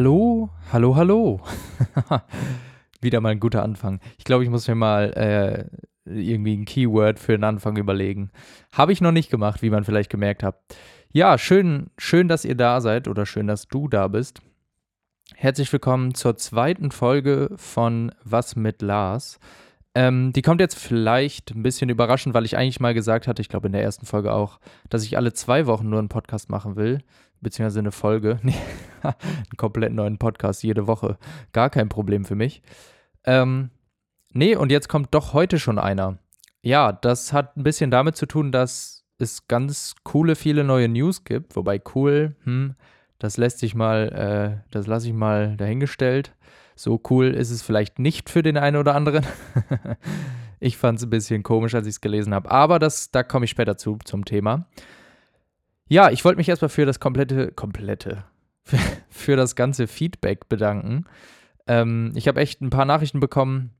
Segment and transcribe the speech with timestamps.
[0.00, 1.40] Hallo, hallo, hallo.
[3.02, 4.00] Wieder mal ein guter Anfang.
[4.16, 5.66] Ich glaube, ich muss mir mal äh,
[6.10, 8.30] irgendwie ein Keyword für den Anfang überlegen.
[8.72, 10.58] Habe ich noch nicht gemacht, wie man vielleicht gemerkt hat.
[11.12, 14.40] Ja, schön, schön, dass ihr da seid oder schön, dass du da bist.
[15.34, 19.38] Herzlich willkommen zur zweiten Folge von Was mit Lars.
[19.94, 23.50] Ähm, die kommt jetzt vielleicht ein bisschen überraschend, weil ich eigentlich mal gesagt hatte, ich
[23.50, 26.76] glaube in der ersten Folge auch, dass ich alle zwei Wochen nur einen Podcast machen
[26.76, 27.02] will,
[27.40, 28.38] beziehungsweise eine Folge.
[28.50, 28.54] Nee,
[29.02, 31.16] einen komplett neuen Podcast jede Woche.
[31.52, 32.62] Gar kein Problem für mich.
[33.24, 33.70] Ähm,
[34.32, 36.18] nee, und jetzt kommt doch heute schon einer.
[36.60, 41.24] Ja, das hat ein bisschen damit zu tun, dass es ganz coole, viele neue News
[41.24, 41.56] gibt.
[41.56, 42.74] Wobei cool, hm,
[43.18, 46.34] das lässt sich mal, äh, das lasse ich mal dahingestellt.
[46.74, 49.26] So cool ist es vielleicht nicht für den einen oder anderen.
[50.60, 52.50] ich fand es ein bisschen komisch, als ich es gelesen habe.
[52.50, 54.66] Aber das, da komme ich später zu, zum Thema.
[55.90, 58.22] Ja, ich wollte mich erstmal für das komplette, komplette,
[59.10, 61.04] für, das ganze Feedback bedanken.
[61.66, 63.74] Ähm, ich habe echt ein paar Nachrichten bekommen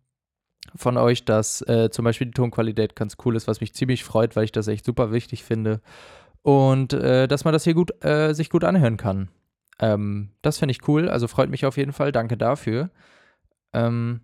[0.75, 4.35] von euch, dass äh, zum Beispiel die Tonqualität ganz cool ist, was mich ziemlich freut,
[4.35, 5.81] weil ich das echt super wichtig finde.
[6.43, 9.29] Und äh, dass man das hier gut, äh, sich gut anhören kann.
[9.79, 12.11] Ähm, das finde ich cool, also freut mich auf jeden Fall.
[12.11, 12.91] Danke dafür.
[13.73, 14.23] Ähm,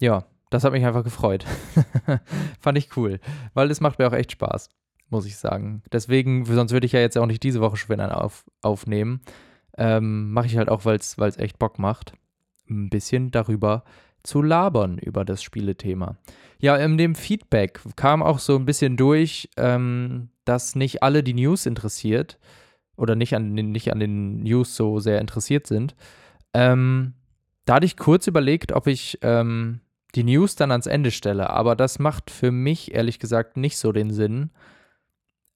[0.00, 1.44] ja, das hat mich einfach gefreut.
[2.60, 3.20] Fand ich cool,
[3.54, 4.70] weil es macht mir auch echt Spaß,
[5.10, 5.82] muss ich sagen.
[5.92, 9.20] Deswegen, sonst würde ich ja jetzt auch nicht diese Woche schon einen auf, aufnehmen.
[9.76, 12.12] Ähm, Mache ich halt auch, weil es echt Bock macht,
[12.68, 13.84] ein bisschen darüber
[14.22, 16.16] zu labern, über das Spielethema.
[16.60, 21.34] Ja, in dem Feedback kam auch so ein bisschen durch, ähm, dass nicht alle die
[21.34, 22.38] News interessiert
[22.96, 25.94] oder nicht an den, nicht an den News so sehr interessiert sind.
[26.52, 27.14] Ähm,
[27.64, 29.80] da hatte ich kurz überlegt, ob ich ähm,
[30.14, 33.92] die News dann ans Ende stelle, aber das macht für mich ehrlich gesagt nicht so
[33.92, 34.50] den Sinn.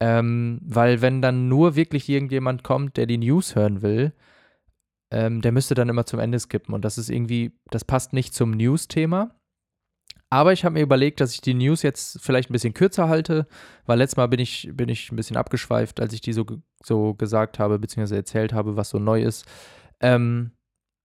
[0.02, 4.12] Ähm, weil wenn dann nur wirklich irgendjemand kommt, der die News hören will,
[5.12, 6.74] ähm, der müsste dann immer zum Ende skippen.
[6.74, 9.38] Und das ist irgendwie, das passt nicht zum News-Thema.
[10.28, 13.46] Aber ich habe mir überlegt, dass ich die News jetzt vielleicht ein bisschen kürzer halte,
[13.86, 16.46] weil letztes Mal bin ich, bin ich ein bisschen abgeschweift, als ich die so,
[16.82, 19.46] so gesagt habe, beziehungsweise erzählt habe, was so neu ist.
[20.00, 20.50] Ähm,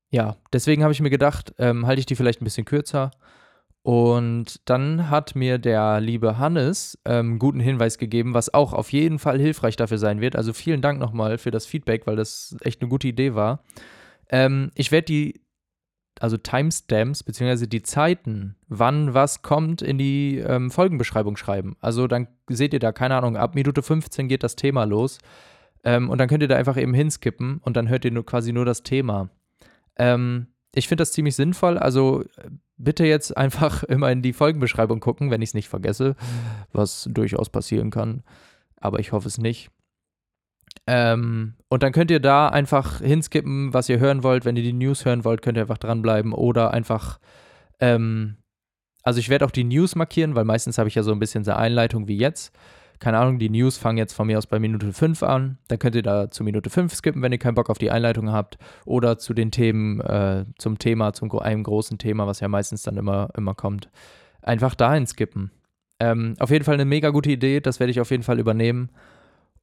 [0.09, 3.11] ja, deswegen habe ich mir gedacht, ähm, halte ich die vielleicht ein bisschen kürzer.
[3.87, 8.91] Und dann hat mir der liebe Hannes einen ähm, guten Hinweis gegeben, was auch auf
[8.91, 10.35] jeden Fall hilfreich dafür sein wird.
[10.35, 13.63] Also vielen Dank nochmal für das Feedback, weil das echt eine gute Idee war.
[14.29, 15.41] Ähm, ich werde die
[16.19, 21.77] also Timestamps, beziehungsweise die Zeiten, wann was kommt, in die ähm, Folgenbeschreibung schreiben.
[21.79, 25.19] Also dann seht ihr da, keine Ahnung, ab Minute 15 geht das Thema los.
[25.85, 28.51] Ähm, und dann könnt ihr da einfach eben hinskippen und dann hört ihr nur quasi
[28.51, 29.29] nur das Thema.
[29.95, 31.77] Ähm, ich finde das ziemlich sinnvoll.
[31.77, 32.23] Also
[32.77, 36.15] bitte jetzt einfach immer in die Folgenbeschreibung gucken, wenn ich es nicht vergesse,
[36.71, 38.23] was durchaus passieren kann.
[38.79, 39.69] Aber ich hoffe es nicht.
[40.85, 44.45] Ähm, und dann könnt ihr da einfach hinskippen, was ihr hören wollt.
[44.45, 47.19] Wenn ihr die News hören wollt, könnt ihr einfach dranbleiben oder einfach,
[47.79, 48.37] ähm,
[49.01, 51.43] also ich werde auch die News markieren, weil meistens habe ich ja so ein bisschen
[51.43, 52.53] so Einleitung wie jetzt.
[52.99, 55.57] Keine Ahnung, die News fangen jetzt von mir aus bei Minute 5 an.
[55.67, 58.31] Dann könnt ihr da zu Minute 5 skippen, wenn ihr keinen Bock auf die Einleitung
[58.31, 58.57] habt.
[58.85, 62.97] Oder zu den Themen, äh, zum Thema, zum einem großen Thema, was ja meistens dann
[62.97, 63.89] immer, immer kommt.
[64.41, 65.51] Einfach dahin skippen.
[65.99, 68.89] Ähm, auf jeden Fall eine mega gute Idee, das werde ich auf jeden Fall übernehmen.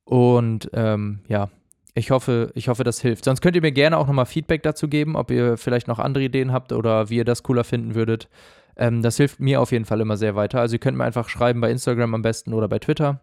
[0.05, 1.49] Und ähm, ja,
[1.95, 3.25] ich hoffe, ich hoffe, das hilft.
[3.25, 6.25] Sonst könnt ihr mir gerne auch nochmal Feedback dazu geben, ob ihr vielleicht noch andere
[6.25, 8.29] Ideen habt oder wie ihr das cooler finden würdet.
[8.77, 10.61] Ähm, das hilft mir auf jeden Fall immer sehr weiter.
[10.61, 13.21] Also ihr könnt mir einfach schreiben bei Instagram am besten oder bei Twitter.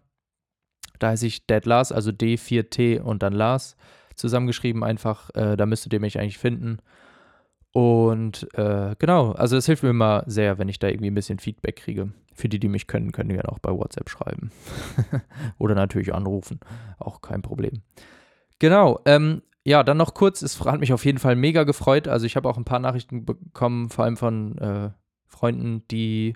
[0.98, 3.76] Da heiße ich Dead Lars, also D4T und dann Lars
[4.14, 5.30] zusammengeschrieben einfach.
[5.34, 6.78] Äh, da müsstet ihr mich eigentlich finden.
[7.72, 11.38] Und äh, genau, also es hilft mir immer sehr, wenn ich da irgendwie ein bisschen
[11.38, 12.12] Feedback kriege.
[12.34, 14.50] Für die, die mich können, können die dann auch bei WhatsApp schreiben.
[15.58, 16.60] Oder natürlich anrufen.
[16.98, 17.82] Auch kein Problem.
[18.58, 19.00] Genau.
[19.06, 20.42] Ähm, ja, dann noch kurz.
[20.42, 22.08] Es hat mich auf jeden Fall mega gefreut.
[22.08, 24.90] Also, ich habe auch ein paar Nachrichten bekommen, vor allem von äh,
[25.28, 26.34] Freunden, die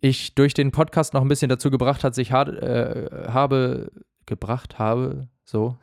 [0.00, 3.92] ich durch den Podcast noch ein bisschen dazu gebracht hat, sich äh, habe
[4.26, 5.76] gebracht habe, so,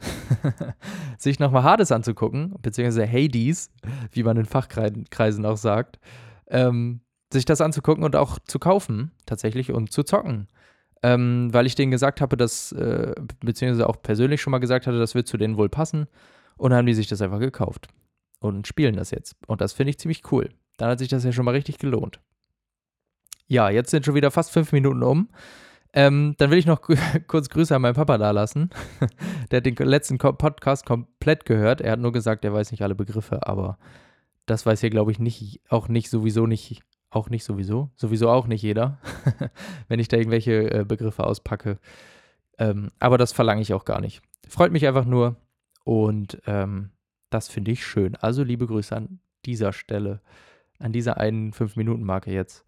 [1.17, 3.69] sich nochmal Hades anzugucken, beziehungsweise Hades,
[4.11, 5.99] wie man in Fachkreisen auch sagt.
[6.47, 10.47] Ähm, sich das anzugucken und auch zu kaufen, tatsächlich, und zu zocken.
[11.03, 14.97] Ähm, weil ich denen gesagt habe, dass, äh, beziehungsweise auch persönlich schon mal gesagt hatte,
[14.97, 16.07] das wird zu denen wohl passen.
[16.55, 17.87] Und dann haben die sich das einfach gekauft
[18.39, 19.35] und spielen das jetzt.
[19.45, 20.49] Und das finde ich ziemlich cool.
[20.77, 22.19] Dann hat sich das ja schon mal richtig gelohnt.
[23.47, 25.29] Ja, jetzt sind schon wieder fast fünf Minuten um.
[25.93, 26.81] Ähm, dann will ich noch
[27.27, 28.69] kurz Grüße an meinen Papa da lassen.
[29.51, 31.81] Der hat den letzten Podcast komplett gehört.
[31.81, 33.77] Er hat nur gesagt, er weiß nicht alle Begriffe, aber
[34.45, 37.89] das weiß hier, glaube ich, nicht, auch nicht sowieso nicht auch nicht sowieso.
[37.95, 38.99] Sowieso auch nicht jeder,
[39.87, 41.79] wenn ich da irgendwelche äh, Begriffe auspacke.
[42.57, 44.21] Ähm, aber das verlange ich auch gar nicht.
[44.47, 45.37] Freut mich einfach nur.
[45.83, 46.91] Und ähm,
[47.29, 48.15] Das finde ich schön.
[48.15, 50.21] Also liebe Grüße an dieser Stelle,
[50.79, 52.65] an dieser einen 5-Minuten-Marke jetzt.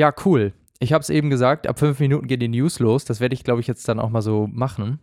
[0.00, 0.54] Ja, cool.
[0.78, 3.04] Ich habe es eben gesagt, ab 5 Minuten gehen die News los.
[3.04, 4.98] Das werde ich, glaube ich, jetzt dann auch mal so machen.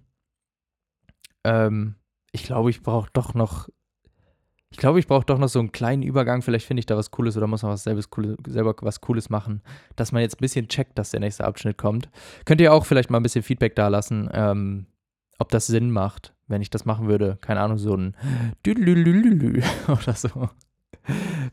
[1.44, 1.94] Ähm,
[2.32, 3.70] ich glaube, ich brauche doch noch.
[4.72, 6.42] Ich glaube, ich brauche doch noch so einen kleinen Übergang.
[6.42, 8.10] Vielleicht finde ich da was Cooles oder muss noch was selbes,
[8.48, 9.62] selber was Cooles machen,
[9.96, 12.10] dass man jetzt ein bisschen checkt, dass der nächste Abschnitt kommt.
[12.46, 14.88] Könnt ihr auch vielleicht mal ein bisschen Feedback da lassen, ähm,
[15.38, 17.38] ob das Sinn macht, wenn ich das machen würde.
[17.42, 18.18] Keine Ahnung, so ein
[19.88, 20.50] oder so.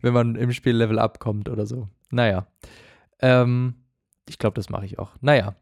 [0.01, 1.89] wenn man im Spiel Level abkommt oder so.
[2.11, 2.47] Naja.
[3.25, 3.87] Ähm,
[4.29, 5.13] ich glaube, das mache ich auch.
[5.23, 5.57] Naja.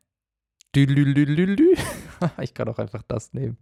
[2.41, 3.56] ich kann auch einfach das nehmen.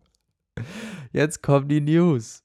[1.12, 2.43] Jetzt kommen die News.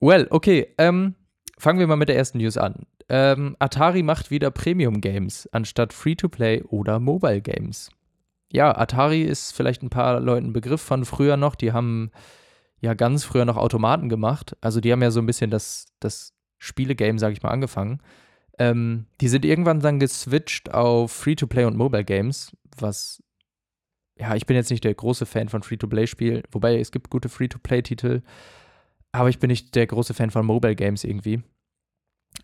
[0.00, 0.74] Well, okay.
[0.78, 1.14] Ähm,
[1.58, 2.86] fangen wir mal mit der ersten News an.
[3.10, 7.90] Ähm, Atari macht wieder Premium Games anstatt Free-to-Play oder Mobile Games.
[8.50, 11.54] Ja, Atari ist vielleicht ein paar Leuten Begriff von früher noch.
[11.54, 12.12] Die haben
[12.80, 14.56] ja ganz früher noch Automaten gemacht.
[14.62, 18.00] Also die haben ja so ein bisschen das, das Spielegame, sage ich mal, angefangen.
[18.60, 23.22] Ähm, die sind irgendwann dann geswitcht auf Free-to-Play und Mobile Games, was
[24.20, 28.20] ja, ich bin jetzt nicht der große Fan von Free-to-Play-Spielen, wobei es gibt gute Free-to-Play-Titel,
[29.12, 31.42] aber ich bin nicht der große Fan von Mobile Games irgendwie.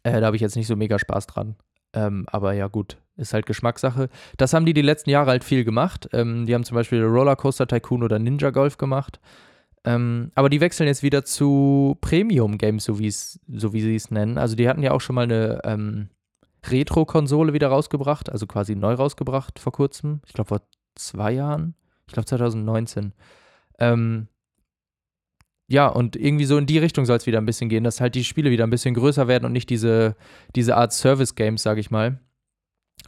[0.02, 1.56] Äh, da habe ich jetzt nicht so mega Spaß dran.
[1.92, 4.08] Ähm, aber ja, gut, ist halt Geschmackssache.
[4.38, 6.08] Das haben die die letzten Jahre halt viel gemacht.
[6.12, 9.20] Ähm, die haben zum Beispiel Rollercoaster Tycoon oder Ninja Golf gemacht.
[9.86, 14.36] Ähm, aber die wechseln jetzt wieder zu Premium Games, so, so wie sie es nennen.
[14.36, 16.08] Also die hatten ja auch schon mal eine ähm,
[16.66, 20.20] Retro-Konsole wieder rausgebracht, also quasi neu rausgebracht vor kurzem.
[20.26, 20.62] Ich glaube vor
[20.96, 21.74] zwei Jahren.
[22.08, 23.12] Ich glaube 2019.
[23.78, 24.26] Ähm,
[25.68, 28.16] ja, und irgendwie so in die Richtung soll es wieder ein bisschen gehen, dass halt
[28.16, 30.16] die Spiele wieder ein bisschen größer werden und nicht diese,
[30.56, 32.20] diese Art Service-Games, sage ich mal.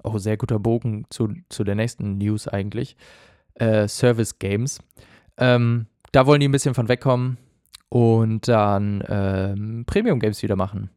[0.04, 2.96] Oh, sehr guter Bogen zu, zu der nächsten News eigentlich.
[3.54, 4.80] Äh, Service-Games.
[5.38, 7.38] Ähm, da wollen die ein bisschen von wegkommen
[7.88, 10.90] und dann ähm, Premium-Games wieder machen.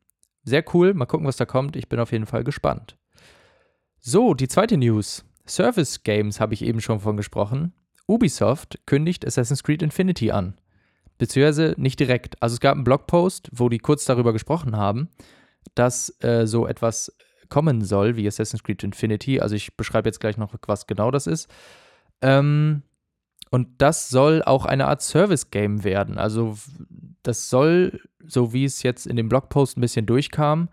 [0.43, 1.75] Sehr cool, mal gucken, was da kommt.
[1.75, 2.97] Ich bin auf jeden Fall gespannt.
[3.99, 5.23] So, die zweite News.
[5.45, 7.73] Service Games habe ich eben schon von gesprochen.
[8.07, 10.55] Ubisoft kündigt Assassin's Creed Infinity an.
[11.17, 12.41] Beziehungsweise nicht direkt.
[12.41, 15.09] Also es gab einen Blogpost, wo die kurz darüber gesprochen haben,
[15.75, 17.15] dass äh, so etwas
[17.49, 19.39] kommen soll wie Assassin's Creed Infinity.
[19.39, 21.47] Also ich beschreibe jetzt gleich noch, was genau das ist.
[22.21, 22.81] Ähm,
[23.51, 26.17] und das soll auch eine Art Service-Game werden.
[26.17, 26.57] Also
[27.21, 30.69] das soll, so wie es jetzt in dem Blogpost ein bisschen durchkam,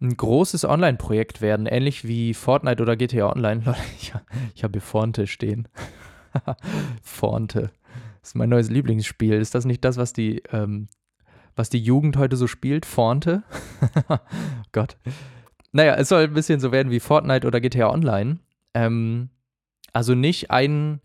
[0.00, 3.62] ein großes Online-Projekt werden, ähnlich wie Fortnite oder GTA Online.
[4.00, 4.12] Ich,
[4.54, 5.68] ich habe hier Forte stehen.
[7.02, 7.70] Forte.
[8.20, 9.34] Das ist mein neues Lieblingsspiel.
[9.34, 10.88] Ist das nicht das, was die, ähm,
[11.54, 12.86] was die Jugend heute so spielt?
[12.86, 13.42] Forte?
[14.72, 14.96] Gott.
[15.72, 18.38] Naja, es soll ein bisschen so werden wie Fortnite oder GTA Online.
[18.72, 19.28] Ähm,
[19.92, 21.00] also nicht ein,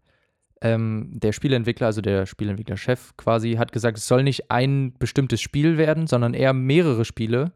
[0.61, 5.77] ähm, der Spieleentwickler, also der Spieleentwickler-Chef quasi, hat gesagt, es soll nicht ein bestimmtes Spiel
[5.77, 7.53] werden, sondern eher mehrere Spiele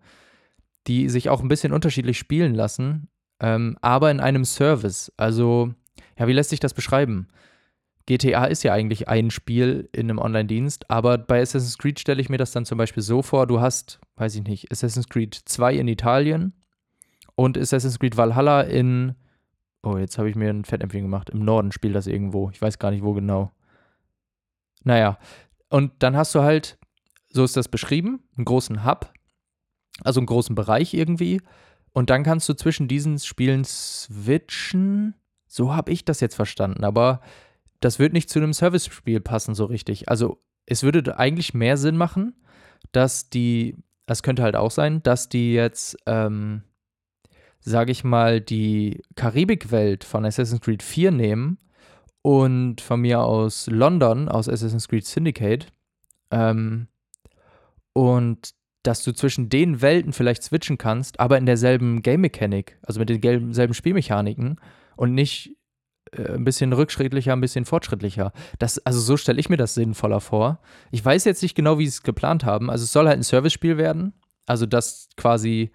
[0.87, 3.07] die sich auch ein bisschen unterschiedlich spielen lassen,
[3.39, 5.11] ähm, aber in einem Service.
[5.17, 5.73] Also,
[6.17, 7.27] ja, wie lässt sich das beschreiben?
[8.05, 12.29] GTA ist ja eigentlich ein Spiel in einem Online-Dienst, aber bei Assassin's Creed stelle ich
[12.29, 15.75] mir das dann zum Beispiel so vor, du hast, weiß ich nicht, Assassin's Creed 2
[15.75, 16.53] in Italien
[17.35, 19.15] und Assassin's Creed Valhalla in,
[19.83, 22.79] oh, jetzt habe ich mir ein Fettnäpfchen gemacht, im Norden spielt das irgendwo, ich weiß
[22.79, 23.51] gar nicht, wo genau.
[24.83, 25.17] Naja,
[25.69, 26.77] und dann hast du halt,
[27.29, 29.11] so ist das beschrieben, einen großen Hub,
[30.03, 31.41] also einen großen Bereich irgendwie.
[31.91, 35.15] Und dann kannst du zwischen diesen Spielen switchen.
[35.47, 36.83] So habe ich das jetzt verstanden.
[36.83, 37.21] Aber
[37.79, 40.09] das wird nicht zu einem Service-Spiel passen so richtig.
[40.09, 42.35] Also es würde eigentlich mehr Sinn machen,
[42.91, 46.63] dass die, das könnte halt auch sein, dass die jetzt, ähm,
[47.63, 51.57] sage ich mal, die Karibikwelt von Assassin's Creed 4 nehmen
[52.21, 55.67] und von mir aus London, aus Assassin's Creed Syndicate,
[56.31, 56.87] ähm,
[57.93, 58.53] und
[58.83, 63.73] dass du zwischen den Welten vielleicht switchen kannst, aber in derselben Game-Mechanik, also mit denselben
[63.73, 64.59] Spielmechaniken
[64.97, 65.55] und nicht
[66.11, 68.33] äh, ein bisschen rückschrittlicher, ein bisschen fortschrittlicher.
[68.59, 70.59] Das, also so stelle ich mir das sinnvoller vor.
[70.91, 72.69] Ich weiß jetzt nicht genau, wie sie es geplant haben.
[72.69, 74.13] Also es soll halt ein Service-Spiel werden.
[74.45, 75.71] Also das quasi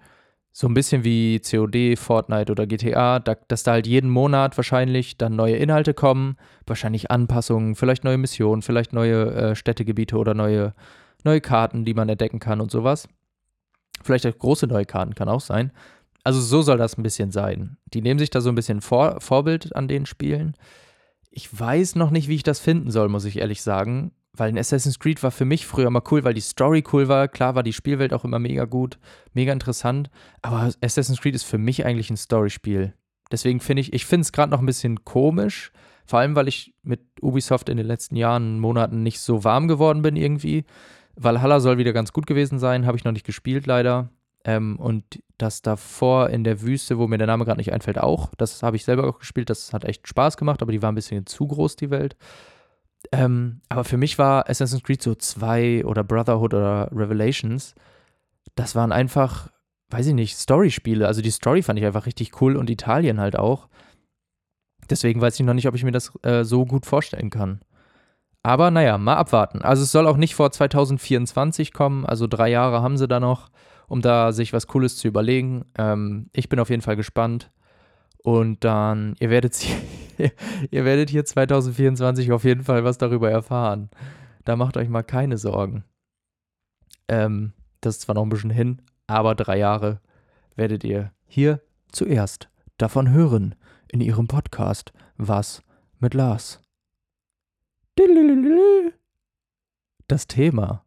[0.59, 5.17] so ein bisschen wie COD, Fortnite oder GTA, da, dass da halt jeden Monat wahrscheinlich
[5.17, 6.35] dann neue Inhalte kommen,
[6.67, 10.73] wahrscheinlich Anpassungen, vielleicht neue Missionen, vielleicht neue äh, Städtegebiete oder neue
[11.23, 13.07] neue Karten, die man entdecken kann und sowas.
[14.03, 15.71] Vielleicht auch große neue Karten kann auch sein.
[16.25, 17.77] Also so soll das ein bisschen sein.
[17.93, 20.55] Die nehmen sich da so ein bisschen Vor Vorbild an den Spielen.
[21.31, 24.11] Ich weiß noch nicht, wie ich das finden soll, muss ich ehrlich sagen.
[24.33, 27.27] Weil in Assassin's Creed war für mich früher mal cool, weil die Story cool war.
[27.27, 28.99] Klar war die Spielwelt auch immer mega gut,
[29.33, 30.09] mega interessant.
[30.41, 32.93] Aber Assassin's Creed ist für mich eigentlich ein Storyspiel.
[33.31, 35.71] Deswegen finde ich, ich finde es gerade noch ein bisschen komisch.
[36.05, 40.01] Vor allem, weil ich mit Ubisoft in den letzten Jahren, Monaten nicht so warm geworden
[40.01, 40.65] bin irgendwie
[41.19, 44.09] Valhalla soll wieder ganz gut gewesen sein, habe ich noch nicht gespielt leider.
[44.45, 48.31] Ähm, und das davor in der Wüste, wo mir der Name gerade nicht einfällt, auch.
[48.37, 49.49] Das habe ich selber auch gespielt.
[49.49, 52.15] Das hat echt Spaß gemacht, aber die war ein bisschen zu groß, die Welt.
[53.11, 57.75] Ähm, aber für mich war Assassin's Creed so 2 oder Brotherhood oder Revelations,
[58.55, 59.49] das waren einfach,
[59.89, 61.07] weiß ich nicht, Story-Spiele.
[61.07, 63.69] Also die Story fand ich einfach richtig cool und Italien halt auch.
[64.89, 67.61] Deswegen weiß ich noch nicht, ob ich mir das äh, so gut vorstellen kann.
[68.43, 69.61] Aber naja, mal abwarten.
[69.61, 73.49] Also es soll auch nicht vor 2024 kommen, also drei Jahre haben sie da noch,
[73.87, 75.65] um da sich was Cooles zu überlegen.
[75.77, 77.51] Ähm, ich bin auf jeden Fall gespannt.
[78.23, 79.55] Und dann, ihr werdet,
[80.71, 83.89] ihr werdet hier 2024 auf jeden Fall was darüber erfahren.
[84.45, 85.83] Da macht euch mal keine Sorgen.
[87.07, 90.01] Ähm, das ist zwar noch ein bisschen hin, aber drei Jahre
[90.55, 91.61] werdet ihr hier
[91.91, 93.55] zuerst davon hören
[93.87, 95.63] in ihrem Podcast Was
[95.99, 96.61] mit Lars.
[100.07, 100.85] Das Thema.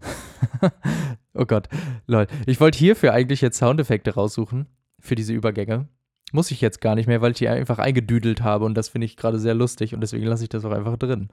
[1.34, 1.68] oh Gott,
[2.06, 2.26] lol.
[2.46, 4.66] Ich wollte hierfür eigentlich jetzt Soundeffekte raussuchen,
[4.98, 5.88] für diese Übergänge.
[6.36, 9.06] Muss ich jetzt gar nicht mehr, weil ich die einfach eingedüdelt habe und das finde
[9.06, 11.30] ich gerade sehr lustig und deswegen lasse ich das auch einfach drin.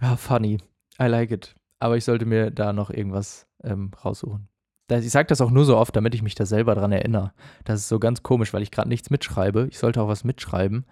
[0.00, 0.56] Ah, funny.
[0.98, 1.54] I like it.
[1.80, 4.48] Aber ich sollte mir da noch irgendwas ähm, raussuchen.
[4.90, 7.34] Ich sage das auch nur so oft, damit ich mich da selber dran erinnere.
[7.64, 9.68] Das ist so ganz komisch, weil ich gerade nichts mitschreibe.
[9.70, 10.86] Ich sollte auch was mitschreiben.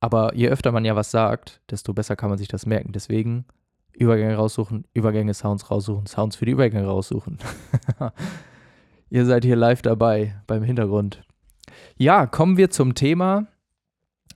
[0.00, 2.92] Aber je öfter man ja was sagt, desto besser kann man sich das merken.
[2.92, 3.46] Deswegen
[3.94, 7.38] Übergänge raussuchen, Übergänge Sounds raussuchen, Sounds für die Übergänge raussuchen.
[9.08, 11.25] Ihr seid hier live dabei beim Hintergrund.
[11.96, 13.46] Ja, kommen wir zum Thema,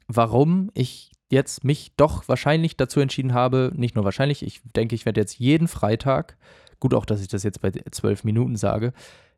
[0.09, 5.07] warum ich jetzt mich doch wahrscheinlich dazu entschieden habe, nicht nur wahrscheinlich, ich denke, ich
[5.07, 6.37] werde jetzt jeden Freitag,
[6.81, 8.93] gut auch, dass ich das jetzt bei zwölf Minuten sage,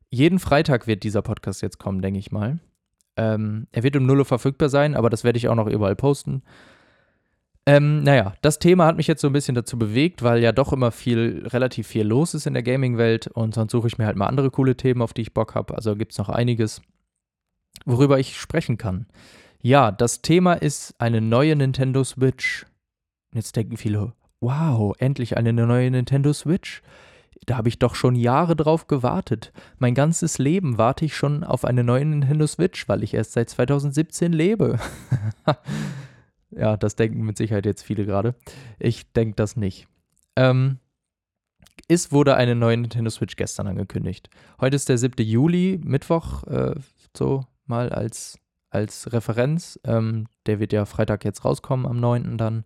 [0.09, 2.59] jeden Freitag wird dieser Podcast jetzt kommen, denke ich mal.
[3.17, 5.97] Ähm, er wird um 0 Uhr verfügbar sein, aber das werde ich auch noch überall
[5.97, 6.43] posten.
[7.65, 10.73] Ähm, naja, das Thema hat mich jetzt so ein bisschen dazu bewegt, weil ja doch
[10.73, 14.17] immer viel, relativ viel los ist in der Gaming-Welt und sonst suche ich mir halt
[14.17, 15.75] mal andere coole Themen, auf die ich Bock habe.
[15.75, 16.83] Also gibt es noch einiges
[17.85, 19.07] worüber ich sprechen kann.
[19.61, 22.67] Ja, das Thema ist eine neue Nintendo Switch.
[23.35, 26.83] Jetzt denken viele, wow, endlich eine neue Nintendo Switch.
[27.47, 29.53] Da habe ich doch schon Jahre drauf gewartet.
[29.79, 33.51] Mein ganzes Leben warte ich schon auf eine neue Nintendo Switch, weil ich erst seit
[33.51, 34.79] 2017 lebe.
[36.51, 38.35] ja, das denken mit Sicherheit jetzt viele gerade.
[38.79, 39.89] Ich denke das nicht.
[40.37, 40.79] Ähm,
[41.89, 44.31] es wurde eine neue Nintendo Switch gestern angekündigt.
[44.61, 45.25] Heute ist der 7.
[45.25, 46.75] Juli, Mittwoch, äh,
[47.17, 48.39] so mal als,
[48.71, 49.79] als Referenz.
[49.85, 52.39] Ähm, der wird ja Freitag jetzt rauskommen, am 9.
[52.39, 52.65] dann.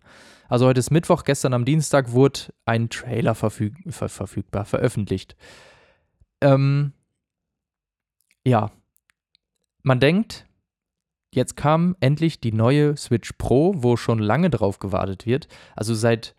[0.49, 5.35] Also heute ist Mittwoch, gestern am Dienstag wurde ein Trailer verfüg ver verfügbar, veröffentlicht.
[6.41, 6.93] Ähm,
[8.45, 8.71] ja,
[9.83, 10.45] man denkt,
[11.33, 15.47] jetzt kam endlich die neue Switch Pro, wo schon lange drauf gewartet wird.
[15.75, 16.35] Also seit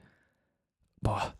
[1.00, 1.34] boah,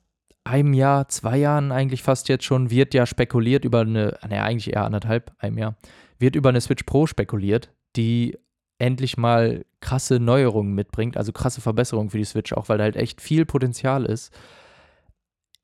[0.45, 4.73] einem Jahr, zwei Jahren eigentlich fast jetzt schon, wird ja spekuliert über eine, naja, eigentlich
[4.73, 5.77] eher anderthalb, einem Jahr,
[6.19, 8.39] wird über eine Switch Pro spekuliert, die
[8.79, 12.97] endlich mal krasse Neuerungen mitbringt, also krasse Verbesserungen für die Switch, auch weil da halt
[12.97, 14.33] echt viel Potenzial ist.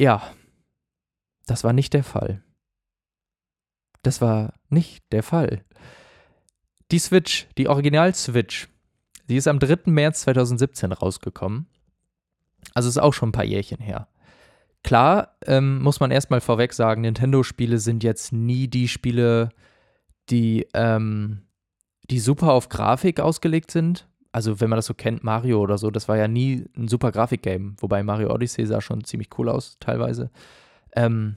[0.00, 0.22] Ja,
[1.46, 2.42] das war nicht der Fall.
[4.02, 5.64] Das war nicht der Fall.
[6.90, 8.68] Die Switch, die Original-Switch,
[9.28, 9.90] die ist am 3.
[9.90, 11.66] März 2017 rausgekommen.
[12.74, 14.08] Also ist auch schon ein paar Jährchen her.
[14.82, 19.48] Klar, ähm, muss man erstmal vorweg sagen, Nintendo-Spiele sind jetzt nie die Spiele,
[20.30, 21.42] die, ähm,
[22.10, 24.08] die super auf Grafik ausgelegt sind.
[24.32, 27.12] Also, wenn man das so kennt, Mario oder so, das war ja nie ein super
[27.12, 27.76] Grafik-Game.
[27.78, 30.30] Wobei Mario Odyssey sah schon ziemlich cool aus, teilweise.
[30.96, 31.36] Ähm,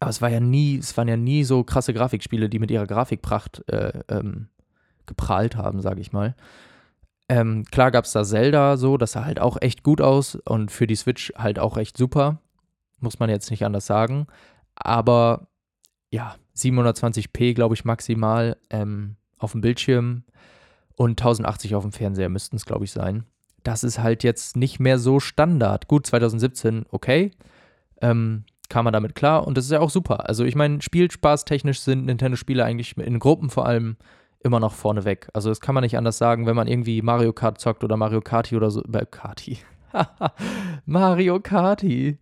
[0.00, 2.86] aber es war ja nie, es waren ja nie so krasse Grafikspiele, die mit ihrer
[2.86, 4.48] Grafikpracht äh, ähm,
[5.06, 6.34] geprahlt haben, sage ich mal.
[7.28, 10.70] Ähm, klar gab es da Zelda so, das sah halt auch echt gut aus und
[10.70, 12.40] für die Switch halt auch echt super.
[13.00, 14.26] Muss man jetzt nicht anders sagen.
[14.76, 15.48] Aber
[16.10, 20.24] ja, 720p, glaube ich, maximal ähm, auf dem Bildschirm
[20.96, 23.24] und 1080 auf dem Fernseher müssten es, glaube ich, sein.
[23.62, 25.88] Das ist halt jetzt nicht mehr so Standard.
[25.88, 27.30] Gut, 2017, okay.
[28.00, 30.28] Ähm, kam man damit klar und das ist ja auch super.
[30.28, 33.96] Also ich meine, spielspaßtechnisch sind Nintendo-Spiele eigentlich in Gruppen vor allem
[34.40, 35.28] immer noch vorneweg.
[35.32, 38.20] Also das kann man nicht anders sagen, wenn man irgendwie Mario Kart zockt oder Mario
[38.20, 38.82] Karti oder so.
[38.84, 39.58] Äh, Karti.
[40.86, 42.18] Mario Karti.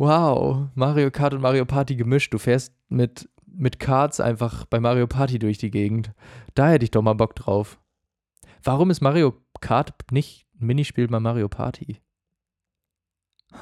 [0.00, 2.32] Wow, Mario Kart und Mario Party gemischt.
[2.32, 6.14] Du fährst mit, mit Karts einfach bei Mario Party durch die Gegend.
[6.54, 7.78] Da hätte ich doch mal Bock drauf.
[8.62, 12.00] Warum ist Mario Kart nicht ein Minispiel bei Mario Party?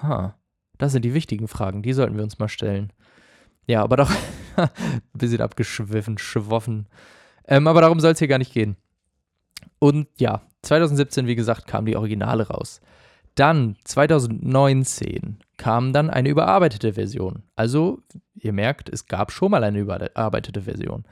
[0.01, 0.39] Ha,
[0.79, 2.93] das sind die wichtigen Fragen, die sollten wir uns mal stellen.
[3.67, 4.13] Ja, aber doch
[4.57, 4.71] ein
[5.15, 6.87] bisschen abgeschwiffen, schwoffen.
[7.49, 8.77] Ähm, aber darum soll es hier gar nicht gehen.
[9.81, 12.81] Und ja, 2017, wie gesagt, kam die Originale raus.
[13.39, 17.45] Dann 2019 kam dann eine überarbeitete Version.
[17.55, 18.03] Also,
[18.35, 21.05] ihr merkt, es gab schon mal eine überarbeitete Version.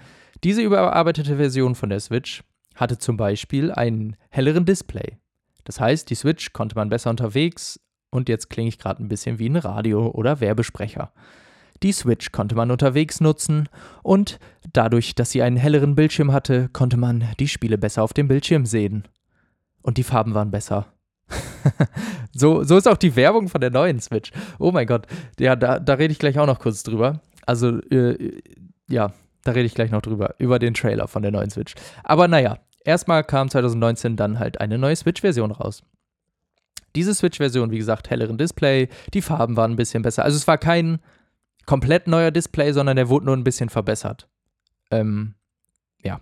[0.42, 2.42] Diese überarbeitete Version von der Switch
[2.74, 5.18] hatte zum Beispiel einen helleren Display.
[5.62, 7.78] Das heißt, die Switch konnte man besser unterwegs
[8.10, 11.12] und jetzt klinge ich gerade ein bisschen wie ein Radio- oder Werbesprecher.
[11.84, 13.68] Die Switch konnte man unterwegs nutzen
[14.02, 14.40] und
[14.72, 18.66] dadurch, dass sie einen helleren Bildschirm hatte, konnte man die Spiele besser auf dem Bildschirm
[18.66, 19.06] sehen.
[19.82, 20.86] Und die Farben waren besser.
[22.32, 24.32] so, so ist auch die Werbung von der neuen Switch.
[24.58, 25.06] Oh mein Gott.
[25.38, 27.20] Ja, da, da rede ich gleich auch noch kurz drüber.
[27.46, 28.40] Also, äh,
[28.88, 29.12] ja,
[29.44, 30.34] da rede ich gleich noch drüber.
[30.38, 31.74] Über den Trailer von der neuen Switch.
[32.02, 35.82] Aber naja, erstmal kam 2019 dann halt eine neue Switch-Version raus.
[36.94, 40.24] Diese Switch-Version, wie gesagt, helleren Display, die Farben waren ein bisschen besser.
[40.24, 40.98] Also es war kein
[41.66, 44.28] komplett neuer Display, sondern der wurde nur ein bisschen verbessert.
[44.90, 45.34] Ähm,
[46.06, 46.20] ja.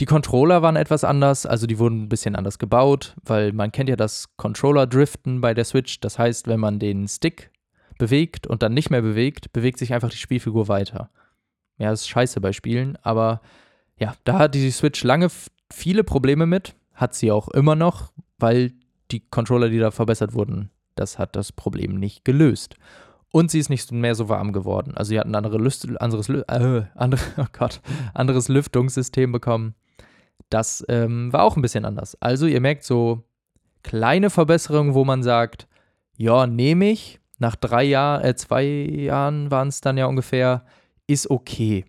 [0.00, 3.88] Die Controller waren etwas anders, also die wurden ein bisschen anders gebaut, weil man kennt
[3.88, 5.98] ja das Controller-Driften bei der Switch.
[6.00, 7.50] Das heißt, wenn man den Stick
[7.98, 11.10] bewegt und dann nicht mehr bewegt, bewegt sich einfach die Spielfigur weiter.
[11.78, 13.40] Ja, das ist scheiße bei Spielen, aber
[13.98, 15.28] ja, da hat die Switch lange
[15.70, 18.72] viele Probleme mit, hat sie auch immer noch, weil
[19.10, 22.76] die Controller, die da verbessert wurden, das hat das Problem nicht gelöst.
[23.30, 24.94] Und sie ist nicht mehr so warm geworden.
[24.96, 27.80] Also sie hat ein andere Lüst, anderes, äh, andere, oh Gott,
[28.14, 29.74] anderes Lüftungssystem bekommen.
[30.50, 32.16] Das ähm, war auch ein bisschen anders.
[32.20, 33.24] Also ihr merkt so
[33.82, 35.68] kleine Verbesserungen, wo man sagt,
[36.16, 37.20] ja, nehme ich.
[37.38, 40.64] Nach drei Jahren, äh, zwei Jahren waren es dann ja ungefähr,
[41.06, 41.84] ist okay.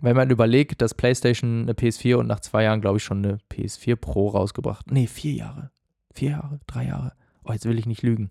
[0.00, 3.38] Wenn man überlegt, dass PlayStation eine PS4 und nach zwei Jahren, glaube ich, schon eine
[3.52, 4.90] PS4 Pro rausgebracht.
[4.90, 5.70] Nee, vier Jahre.
[6.12, 7.12] Vier Jahre, drei Jahre.
[7.44, 8.30] Oh, jetzt will ich nicht lügen.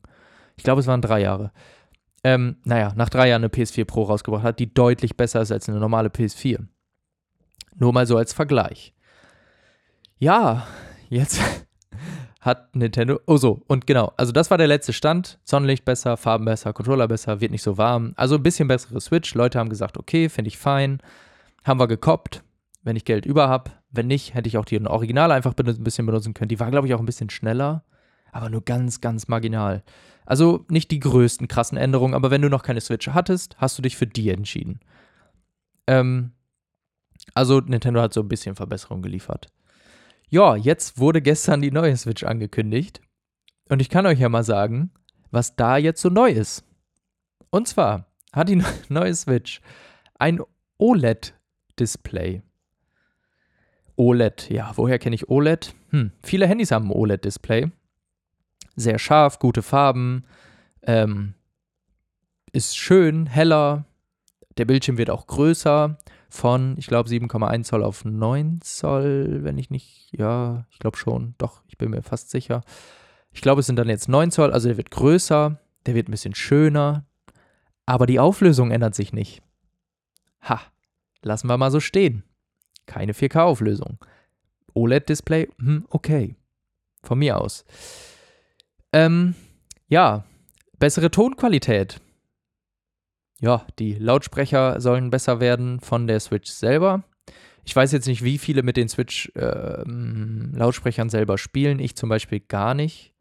[0.56, 1.52] Ich glaube, es waren drei Jahre
[2.24, 5.68] ähm, naja, nach drei Jahren eine PS4 Pro rausgebracht hat, die deutlich besser ist als
[5.68, 6.66] eine normale PS4.
[7.76, 8.94] Nur mal so als Vergleich.
[10.20, 10.66] Ja,
[11.10, 11.42] jetzt
[12.40, 13.20] hat Nintendo.
[13.26, 15.40] Oh so, und genau, also das war der letzte Stand.
[15.44, 18.14] Sonnenlicht besser, Farben besser, Controller besser, wird nicht so warm.
[18.16, 19.34] Also ein bisschen bessere Switch.
[19.36, 21.00] Leute haben gesagt, okay, finde ich fein.
[21.66, 22.44] Haben wir gekoppt,
[22.84, 23.72] wenn ich Geld über habe.
[23.92, 26.50] Wenn nicht, hätte ich auch die Originale einfach ein bisschen benutzen können.
[26.50, 27.84] Die war, glaube ich, auch ein bisschen schneller,
[28.32, 29.84] aber nur ganz, ganz marginal.
[30.26, 33.82] Also nicht die größten krassen Änderungen, aber wenn du noch keine Switch hattest, hast du
[33.82, 34.80] dich für die entschieden.
[35.88, 36.32] Ähm,
[37.34, 39.48] also Nintendo hat so ein bisschen Verbesserung geliefert.
[40.30, 43.02] Ja, jetzt wurde gestern die neue Switch angekündigt.
[43.70, 44.92] Und ich kann euch ja mal sagen,
[45.32, 46.64] was da jetzt so neu ist.
[47.50, 49.62] Und zwar hat die neue Switch
[50.18, 50.42] ein
[50.78, 52.42] OLED-Display.
[53.96, 55.76] OLED, ja, woher kenne ich OLED?
[55.90, 57.72] Hm, viele Handys haben ein OLED-Display
[58.76, 60.26] sehr scharf, gute Farben,
[60.82, 61.34] ähm,
[62.52, 63.86] ist schön, heller.
[64.58, 65.98] Der Bildschirm wird auch größer
[66.30, 71.36] von, ich glaube, 7,1 Zoll auf 9 Zoll, wenn ich nicht, ja, ich glaube schon,
[71.38, 72.62] doch, ich bin mir fast sicher.
[73.32, 76.12] Ich glaube, es sind dann jetzt 9 Zoll, also der wird größer, der wird ein
[76.12, 77.06] bisschen schöner,
[77.86, 79.42] aber die Auflösung ändert sich nicht.
[80.42, 80.62] Ha,
[81.22, 82.24] lassen wir mal so stehen.
[82.86, 83.98] Keine 4K-Auflösung.
[84.74, 86.36] OLED-Display, hm, okay.
[87.04, 87.66] Von mir aus.
[88.94, 89.36] Ähm,
[89.88, 90.24] ja,
[90.80, 92.00] bessere Tonqualität.
[93.42, 97.04] Ja, die Lautsprecher sollen besser werden von der Switch selber.
[97.66, 101.80] Ich weiß jetzt nicht, wie viele mit den Switch-Lautsprechern ähm, selber spielen.
[101.80, 103.14] Ich zum Beispiel gar nicht.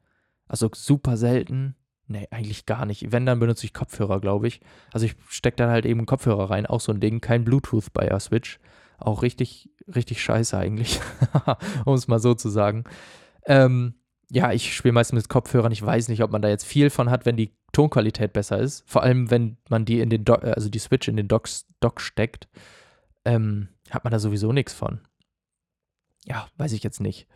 [0.47, 1.77] Also super selten.
[2.09, 3.13] Nee, eigentlich gar nicht.
[3.13, 4.61] Wenn, dann benutze ich Kopfhörer, glaube ich.
[4.93, 7.21] Also ich stecke dann halt eben Kopfhörer rein, auch so ein Ding.
[7.21, 8.59] Kein Bluetooth bei der Switch.
[8.99, 11.01] Auch richtig, richtig scheiße eigentlich.
[11.85, 12.83] um es mal so zu sagen.
[13.47, 13.95] Ähm,
[14.33, 15.73] ja, ich spiele meistens mit Kopfhörern.
[15.73, 18.83] Ich weiß nicht, ob man da jetzt viel von hat, wenn die Tonqualität besser ist.
[18.87, 22.01] Vor allem, wenn man die in den Do also die Switch in den Docks, Dock
[22.01, 22.49] steckt,
[23.27, 25.01] ähm, hat man da sowieso nichts von.
[26.25, 27.27] Ja, weiß ich jetzt nicht.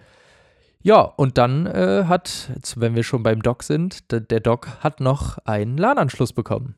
[0.80, 5.36] Ja, und dann äh, hat, wenn wir schon beim Dock sind, der Dock hat noch
[5.38, 6.76] einen LAN-Anschluss bekommen.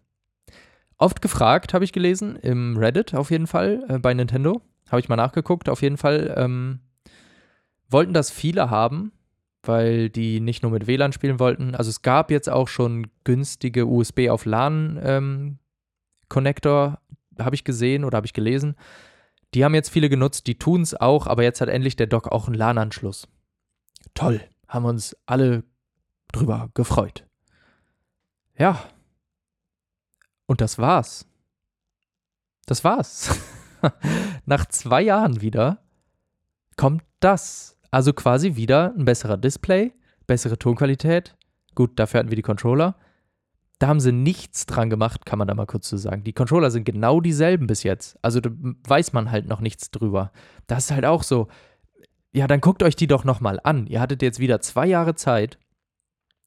[0.97, 4.63] Oft gefragt, habe ich gelesen, im Reddit auf jeden Fall, äh, bei Nintendo.
[4.91, 6.35] Habe ich mal nachgeguckt, auf jeden Fall.
[6.37, 6.81] Ähm,
[7.89, 9.13] wollten das viele haben,
[9.69, 11.75] weil die nicht nur mit WLAN spielen wollten.
[11.75, 15.59] Also es gab jetzt auch schon günstige USB auf LAN ähm,
[17.39, 18.77] habe ich gesehen oder habe ich gelesen.
[19.55, 22.29] Die haben jetzt viele genutzt, die tun es auch, aber jetzt hat endlich der Dock
[22.29, 23.29] auch einen LAN-Anschluss.
[24.15, 25.65] Toll, haben uns alle
[26.33, 27.27] drüber gefreut.
[28.57, 28.83] Ja.
[30.47, 31.27] Und das war's.
[32.67, 33.39] Das war's.
[34.47, 35.83] Nach zwei Jahren wieder
[36.77, 39.93] kommt das also quasi wieder ein besserer Display,
[40.27, 41.37] bessere Tonqualität.
[41.75, 42.97] Gut, dafür hatten wir die Controller.
[43.79, 46.25] Da haben sie nichts dran gemacht, kann man da mal kurz zu so sagen.
[46.25, 48.19] Die Controller sind genau dieselben bis jetzt.
[48.23, 50.33] Also da weiß man halt noch nichts drüber.
[50.67, 51.49] Das ist halt auch so.
[52.33, 53.87] Ja, dann guckt euch die doch nochmal an.
[53.87, 55.59] Ihr hattet jetzt wieder zwei Jahre Zeit,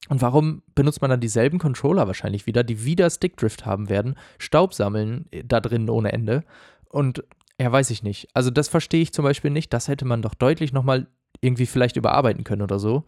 [0.08, 4.74] Und warum benutzt man dann dieselben Controller wahrscheinlich wieder, die wieder Stickdrift haben werden, Staub
[4.74, 6.44] sammeln äh, da drin ohne Ende?
[6.88, 7.24] Und
[7.60, 8.28] ja, weiß ich nicht.
[8.34, 9.72] Also das verstehe ich zum Beispiel nicht.
[9.72, 11.06] Das hätte man doch deutlich nochmal
[11.40, 13.04] irgendwie vielleicht überarbeiten können oder so.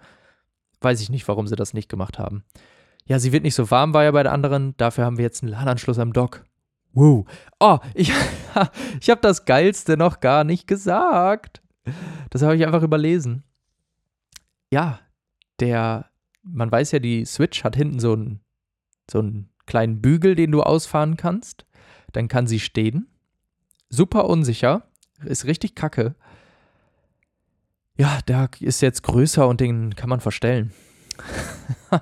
[0.81, 2.45] Weiß ich nicht, warum sie das nicht gemacht haben.
[3.07, 4.77] Ja, sie wird nicht so warm, war ja bei der anderen.
[4.77, 6.45] Dafür haben wir jetzt einen LAN-Anschluss am Dock.
[6.93, 7.27] Wow.
[7.61, 8.13] Oh, ich,
[9.01, 11.63] ich habe das Geilste noch gar nicht gesagt.
[12.31, 13.45] Das habe ich einfach überlesen.
[14.71, 15.01] Ja,
[15.61, 16.07] der,
[16.43, 18.41] man weiß ja, die Switch hat hinten so einen,
[19.11, 21.67] so einen kleinen Bügel, den du ausfahren kannst.
[22.13, 23.09] Dann kann sie stehen.
[23.91, 24.89] Super unsicher.
[25.25, 26.15] Ist richtig kacke.
[27.97, 30.73] Ja, der ist jetzt größer und den kann man verstellen.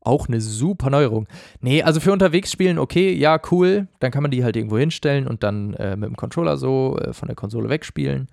[0.00, 1.26] Auch eine super Neuerung.
[1.60, 3.88] Nee, also für unterwegs spielen, okay, ja, cool.
[3.98, 7.12] Dann kann man die halt irgendwo hinstellen und dann äh, mit dem Controller so äh,
[7.12, 8.28] von der Konsole wegspielen.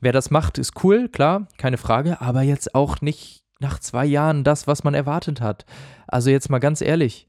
[0.00, 4.44] Wer das macht, ist cool, klar, keine Frage, aber jetzt auch nicht nach zwei Jahren
[4.44, 5.64] das, was man erwartet hat.
[6.06, 7.26] Also jetzt mal ganz ehrlich,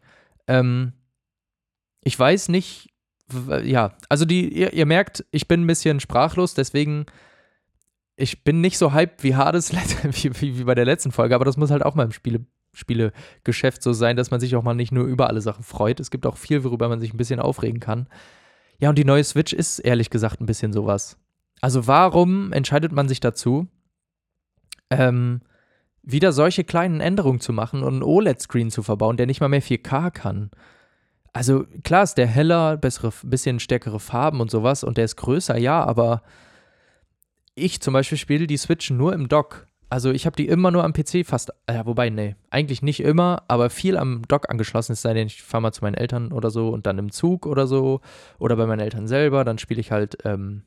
[0.48, 0.92] ähm,
[2.04, 2.90] ich weiß nicht,
[3.64, 7.06] ja, also die, ihr, ihr merkt, ich bin ein bisschen sprachlos, deswegen
[8.18, 9.74] ich bin nicht so hyped wie Hades
[10.04, 12.46] wie, wie, wie, bei der letzten Folge, aber das muss halt auch mal im Spiele,
[12.74, 16.00] Spielegeschäft so sein, dass man sich auch mal nicht nur über alle Sachen freut.
[16.00, 18.08] Es gibt auch viel, worüber man sich ein bisschen aufregen kann.
[18.80, 21.18] Ja, und die neue Switch ist ehrlich gesagt ein bisschen sowas.
[21.62, 23.68] Also warum entscheidet man sich dazu,
[24.90, 25.42] ähm,
[26.04, 29.64] wieder solche kleinen Änderungen zu machen und einen OLED-Screen zu verbauen, der nicht mal mehr
[29.64, 30.52] 4K kann?
[31.32, 35.58] Also klar ist der heller, bessere, bisschen stärkere Farben und sowas und der ist größer,
[35.58, 36.22] ja, aber
[37.56, 39.68] ich zum Beispiel spiele die Switch nur im Dock.
[39.90, 43.44] Also ich habe die immer nur am PC fast, ja, wobei, nee, eigentlich nicht immer,
[43.48, 46.50] aber viel am Dock angeschlossen, es sei denn, ich fahre mal zu meinen Eltern oder
[46.50, 48.02] so und dann im Zug oder so
[48.40, 50.64] oder bei meinen Eltern selber, dann spiele ich halt ähm,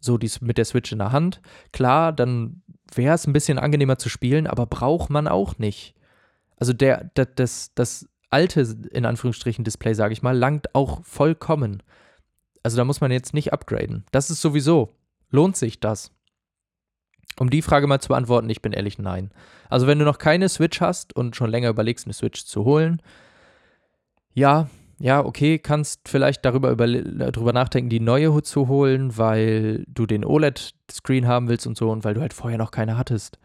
[0.00, 1.42] so dies mit der Switch in der Hand.
[1.72, 2.62] Klar, dann
[2.94, 5.94] wäre es ein bisschen angenehmer zu spielen, aber braucht man auch nicht.
[6.56, 8.60] Also der, der das, das alte,
[8.92, 11.82] in Anführungsstrichen, Display, sage ich mal, langt auch vollkommen.
[12.62, 14.04] Also da muss man jetzt nicht upgraden.
[14.12, 14.94] Das ist sowieso
[15.30, 16.10] Lohnt sich das?
[17.38, 19.30] Um die Frage mal zu beantworten, ich bin ehrlich, nein.
[19.68, 23.00] Also wenn du noch keine Switch hast und schon länger überlegst, eine Switch zu holen,
[24.34, 30.06] ja, ja, okay, kannst vielleicht darüber, über, darüber nachdenken, die neue zu holen, weil du
[30.06, 33.38] den OLED-Screen haben willst und so und weil du halt vorher noch keine hattest.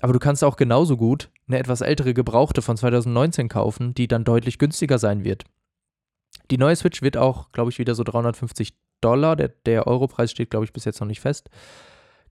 [0.00, 4.24] Aber du kannst auch genauso gut eine etwas ältere Gebrauchte von 2019 kaufen, die dann
[4.24, 5.44] deutlich günstiger sein wird.
[6.50, 10.50] Die neue Switch wird auch, glaube ich, wieder so 350 Dollar, der, der Europreis steht,
[10.50, 11.50] glaube ich, bis jetzt noch nicht fest,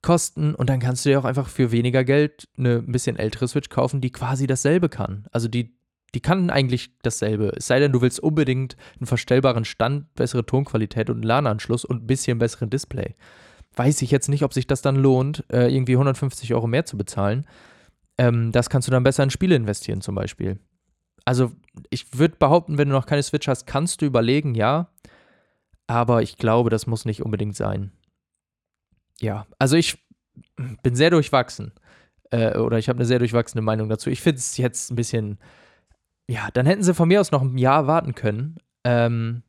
[0.01, 0.55] kosten.
[0.55, 3.69] Und dann kannst du dir auch einfach für weniger Geld eine ein bisschen ältere Switch
[3.69, 5.25] kaufen, die quasi dasselbe kann.
[5.31, 5.77] Also die,
[6.13, 7.53] die kann eigentlich dasselbe.
[7.55, 12.03] Es sei denn, du willst unbedingt einen verstellbaren Stand, bessere Tonqualität und einen LAN-Anschluss und
[12.03, 13.15] ein bisschen besseren Display.
[13.75, 16.97] Weiß ich jetzt nicht, ob sich das dann lohnt, äh, irgendwie 150 Euro mehr zu
[16.97, 17.45] bezahlen.
[18.17, 20.57] Ähm, das kannst du dann besser in Spiele investieren, zum Beispiel.
[21.25, 21.51] Also,
[21.89, 24.89] ich würde behaupten, wenn du noch keine Switch hast, kannst du überlegen, ja,
[25.87, 27.91] aber ich glaube, das muss nicht unbedingt sein.
[29.19, 30.05] Ja, also ich
[30.83, 31.71] bin sehr durchwachsen.
[32.29, 34.09] Äh, oder ich habe eine sehr durchwachsene Meinung dazu.
[34.09, 35.39] Ich finde es jetzt ein bisschen.
[36.29, 38.57] Ja, dann hätten sie von mir aus noch ein Jahr warten können.
[38.83, 39.43] Ähm,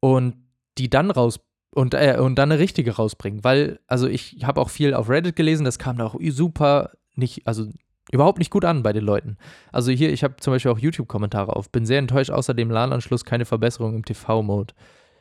[0.00, 0.36] und
[0.76, 1.40] die dann raus
[1.74, 3.44] und, äh, und dann eine richtige rausbringen.
[3.44, 7.46] Weil, also ich habe auch viel auf Reddit gelesen, das kam da auch super nicht,
[7.46, 7.68] also
[8.10, 9.36] überhaupt nicht gut an bei den Leuten.
[9.72, 11.70] Also hier, ich habe zum Beispiel auch YouTube-Kommentare auf.
[11.70, 14.74] Bin sehr enttäuscht, außer dem LAN-Anschluss keine Verbesserung im TV-Mode.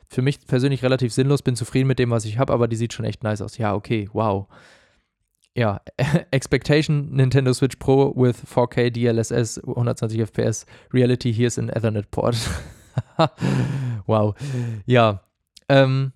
[0.07, 2.93] Für mich persönlich relativ sinnlos, bin zufrieden mit dem, was ich habe, aber die sieht
[2.93, 3.57] schon echt nice aus.
[3.57, 4.47] Ja, okay, wow.
[5.55, 5.81] Ja,
[6.31, 12.37] Expectation Nintendo Switch Pro with 4K DLSS 120 FPS Reality here's an Ethernet Port.
[14.05, 14.35] wow.
[14.85, 15.21] Ja.
[15.69, 16.11] Ähm,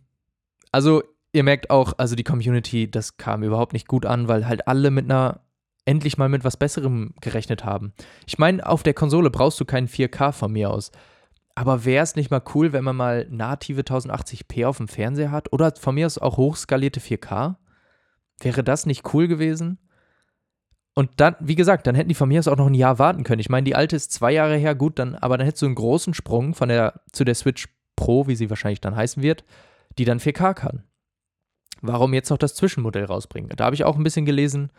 [0.71, 1.01] also
[1.33, 4.91] ihr merkt auch, also die Community, das kam überhaupt nicht gut an, weil halt alle
[4.91, 5.41] mit einer
[5.85, 7.93] endlich mal mit was Besserem gerechnet haben.
[8.27, 10.91] Ich meine, auf der Konsole brauchst du keinen 4K von mir aus.
[11.55, 15.51] Aber wäre es nicht mal cool, wenn man mal native 1080p auf dem Fernseher hat?
[15.51, 17.55] Oder von mir aus auch hochskalierte 4K?
[18.39, 19.79] Wäre das nicht cool gewesen?
[20.93, 23.23] Und dann, wie gesagt, dann hätten die von mir aus auch noch ein Jahr warten
[23.23, 23.39] können.
[23.39, 25.75] Ich meine, die alte ist zwei Jahre her, gut, dann, aber dann hättest du einen
[25.75, 29.43] großen Sprung von der zu der Switch Pro, wie sie wahrscheinlich dann heißen wird,
[29.97, 30.83] die dann 4K kann.
[31.81, 33.51] Warum jetzt noch das Zwischenmodell rausbringen?
[33.55, 34.71] Da habe ich auch ein bisschen gelesen,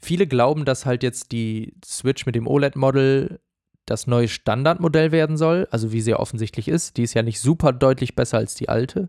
[0.00, 3.40] Viele glauben, dass halt jetzt die Switch mit dem OLED-Model
[3.86, 6.96] das neue Standardmodell werden soll, also wie sie ja offensichtlich ist.
[6.96, 9.08] Die ist ja nicht super deutlich besser als die alte,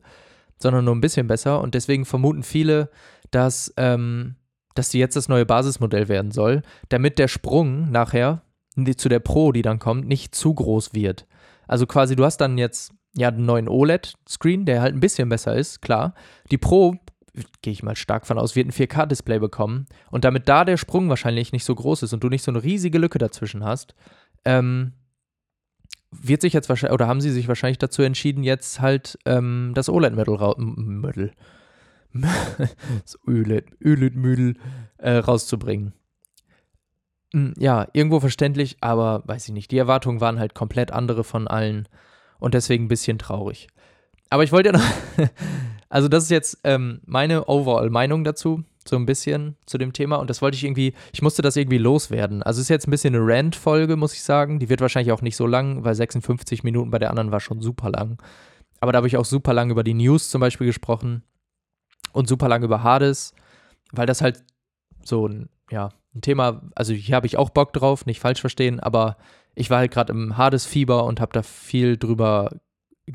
[0.57, 1.61] sondern nur ein bisschen besser.
[1.61, 2.89] Und deswegen vermuten viele,
[3.29, 4.35] dass, ähm,
[4.75, 8.41] dass die jetzt das neue Basismodell werden soll, damit der Sprung nachher
[8.97, 11.27] zu der Pro, die dann kommt, nicht zu groß wird.
[11.67, 15.55] Also quasi, du hast dann jetzt ja einen neuen OLED-Screen, der halt ein bisschen besser
[15.55, 16.15] ist, klar.
[16.49, 16.95] Die Pro
[17.61, 19.87] gehe ich mal stark von aus, wird ein 4K-Display bekommen.
[20.09, 22.63] Und damit da der Sprung wahrscheinlich nicht so groß ist und du nicht so eine
[22.63, 23.95] riesige Lücke dazwischen hast,
[24.45, 24.93] ähm,
[26.11, 29.89] wird sich jetzt wahrscheinlich, oder haben sie sich wahrscheinlich dazu entschieden, jetzt halt ähm, das
[29.89, 31.31] OLED-Mittel
[32.13, 34.55] das OLED-Mittel
[34.97, 35.93] äh, rauszubringen.
[37.33, 39.71] Hm, ja, irgendwo verständlich, aber weiß ich nicht.
[39.71, 41.87] Die Erwartungen waren halt komplett andere von allen
[42.39, 43.69] und deswegen ein bisschen traurig.
[44.29, 44.83] Aber ich wollte ja noch,
[45.91, 50.29] also das ist jetzt ähm, meine Overall-Meinung dazu, so ein bisschen zu dem Thema und
[50.29, 52.41] das wollte ich irgendwie, ich musste das irgendwie loswerden.
[52.41, 54.57] Also es ist jetzt ein bisschen eine Rant-Folge, muss ich sagen.
[54.59, 57.61] Die wird wahrscheinlich auch nicht so lang, weil 56 Minuten bei der anderen war schon
[57.61, 58.21] super lang.
[58.79, 61.23] Aber da habe ich auch super lang über die News zum Beispiel gesprochen
[62.13, 63.35] und super lang über Hades,
[63.91, 64.45] weil das halt
[65.03, 68.79] so ein, ja, ein Thema, also hier habe ich auch Bock drauf, nicht falsch verstehen,
[68.79, 69.17] aber
[69.55, 72.49] ich war halt gerade im Hades-Fieber und habe da viel drüber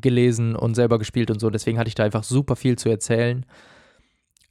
[0.01, 3.45] gelesen und selber gespielt und so, deswegen hatte ich da einfach super viel zu erzählen.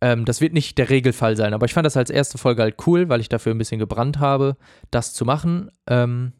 [0.00, 2.76] Ähm, das wird nicht der Regelfall sein, aber ich fand das als erste Folge halt
[2.86, 4.56] cool, weil ich dafür ein bisschen gebrannt habe,
[4.90, 5.70] das zu machen.
[5.86, 6.32] Ähm,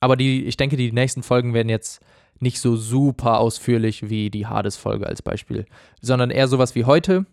[0.00, 2.00] aber die, ich denke, die nächsten Folgen werden jetzt
[2.38, 5.66] nicht so super ausführlich wie die Hades-Folge als Beispiel,
[6.00, 7.26] sondern eher sowas wie heute,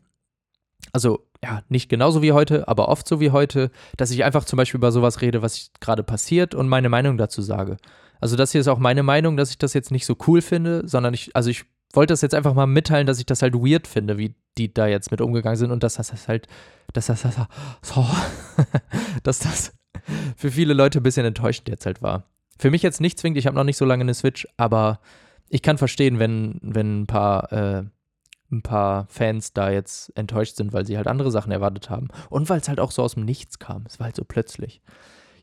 [0.92, 4.58] also ja, nicht genauso wie heute, aber oft so wie heute, dass ich einfach zum
[4.58, 7.78] Beispiel über sowas rede, was gerade passiert und meine Meinung dazu sage.
[8.24, 10.88] Also das hier ist auch meine Meinung, dass ich das jetzt nicht so cool finde,
[10.88, 13.86] sondern ich, also ich wollte das jetzt einfach mal mitteilen, dass ich das halt weird
[13.86, 16.48] finde, wie die da jetzt mit umgegangen sind und dass das halt,
[16.94, 17.36] dass das, das
[17.82, 18.08] so,
[19.24, 19.74] dass das
[20.38, 22.24] für viele Leute ein bisschen enttäuschend jetzt halt war.
[22.58, 25.02] Für mich jetzt nicht zwingend, ich habe noch nicht so lange eine Switch, aber
[25.50, 27.84] ich kann verstehen, wenn, wenn ein paar äh,
[28.54, 32.08] ein paar Fans da jetzt enttäuscht sind, weil sie halt andere Sachen erwartet haben.
[32.30, 33.84] Und weil es halt auch so aus dem Nichts kam.
[33.86, 34.82] Es war halt so plötzlich.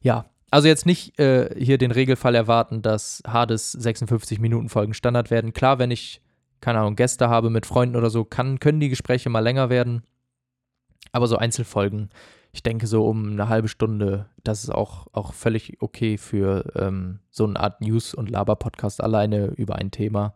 [0.01, 5.31] Ja, also jetzt nicht äh, hier den Regelfall erwarten, dass Hades 56 Minuten Folgen Standard
[5.31, 5.53] werden.
[5.53, 6.21] Klar, wenn ich,
[6.61, 10.03] keine Ahnung, Gäste habe mit Freunden oder so, kann, können die Gespräche mal länger werden.
[11.13, 12.11] Aber so Einzelfolgen,
[12.53, 17.21] ich denke so um eine halbe Stunde, das ist auch, auch völlig okay für ähm,
[17.31, 20.35] so eine Art News- und Laber-Podcast alleine über ein Thema.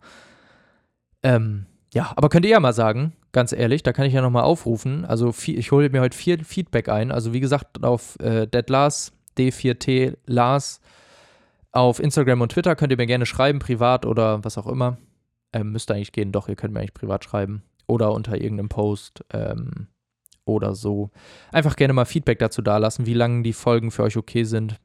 [1.23, 4.45] Ähm, ja, aber könnt ihr ja mal sagen, ganz ehrlich, da kann ich ja nochmal
[4.45, 5.05] aufrufen.
[5.05, 7.11] Also ich hole mir heute viel Feedback ein.
[7.11, 10.81] Also wie gesagt, auf äh, Lars, D4T Lars,
[11.73, 14.99] auf Instagram und Twitter könnt ihr mir gerne schreiben, privat oder was auch immer.
[15.53, 17.63] Ähm, müsste eigentlich gehen, doch, ihr könnt mir eigentlich privat schreiben.
[17.87, 19.89] Oder unter irgendeinem Post ähm,
[20.45, 21.11] oder so.
[21.53, 24.81] Einfach gerne mal Feedback dazu dalassen, wie lange die Folgen für euch okay sind.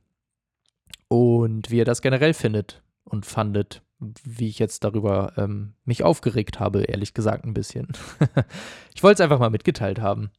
[1.07, 6.59] Und wie ihr das generell findet und fandet wie ich jetzt darüber ähm, mich aufgeregt
[6.59, 7.89] habe, ehrlich gesagt ein bisschen.
[8.95, 10.31] ich wollte es einfach mal mitgeteilt haben.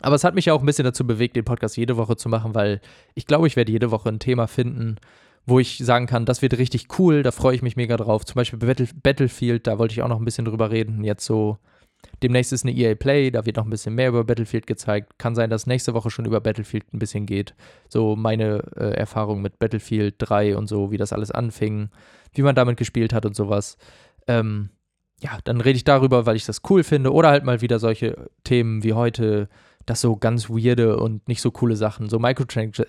[0.00, 2.28] Aber es hat mich ja auch ein bisschen dazu bewegt, den Podcast jede Woche zu
[2.28, 2.80] machen, weil
[3.14, 4.96] ich glaube, ich werde jede Woche ein Thema finden,
[5.46, 8.24] wo ich sagen kann, das wird richtig cool, da freue ich mich mega drauf.
[8.24, 8.58] Zum Beispiel
[9.02, 11.04] Battlefield, da wollte ich auch noch ein bisschen drüber reden.
[11.04, 11.58] Jetzt so
[12.22, 15.18] Demnächst ist eine EA Play, da wird noch ein bisschen mehr über Battlefield gezeigt.
[15.18, 17.54] Kann sein, dass nächste Woche schon über Battlefield ein bisschen geht.
[17.88, 21.88] So meine äh, Erfahrung mit Battlefield 3 und so, wie das alles anfing,
[22.34, 23.78] wie man damit gespielt hat und sowas.
[24.26, 24.70] Ähm,
[25.20, 27.12] ja, dann rede ich darüber, weil ich das cool finde.
[27.12, 29.48] Oder halt mal wieder solche Themen wie heute,
[29.90, 32.82] das so ganz weirde und nicht so coole Sachen, so Microtrans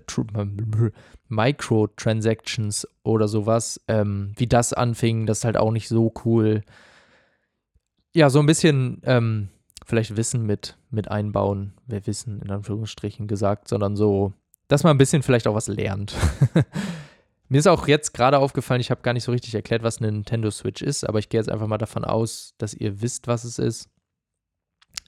[1.28, 6.64] Microtransactions oder sowas, ähm, wie das anfing, das ist halt auch nicht so cool
[8.14, 9.50] ja, so ein bisschen ähm,
[9.86, 14.34] vielleicht Wissen mit, mit einbauen, wer Wissen in Anführungsstrichen gesagt, sondern so,
[14.68, 16.16] dass man ein bisschen vielleicht auch was lernt.
[17.50, 20.12] Mir ist auch jetzt gerade aufgefallen, ich habe gar nicht so richtig erklärt, was eine
[20.12, 23.44] Nintendo Switch ist, aber ich gehe jetzt einfach mal davon aus, dass ihr wisst, was
[23.44, 23.90] es ist.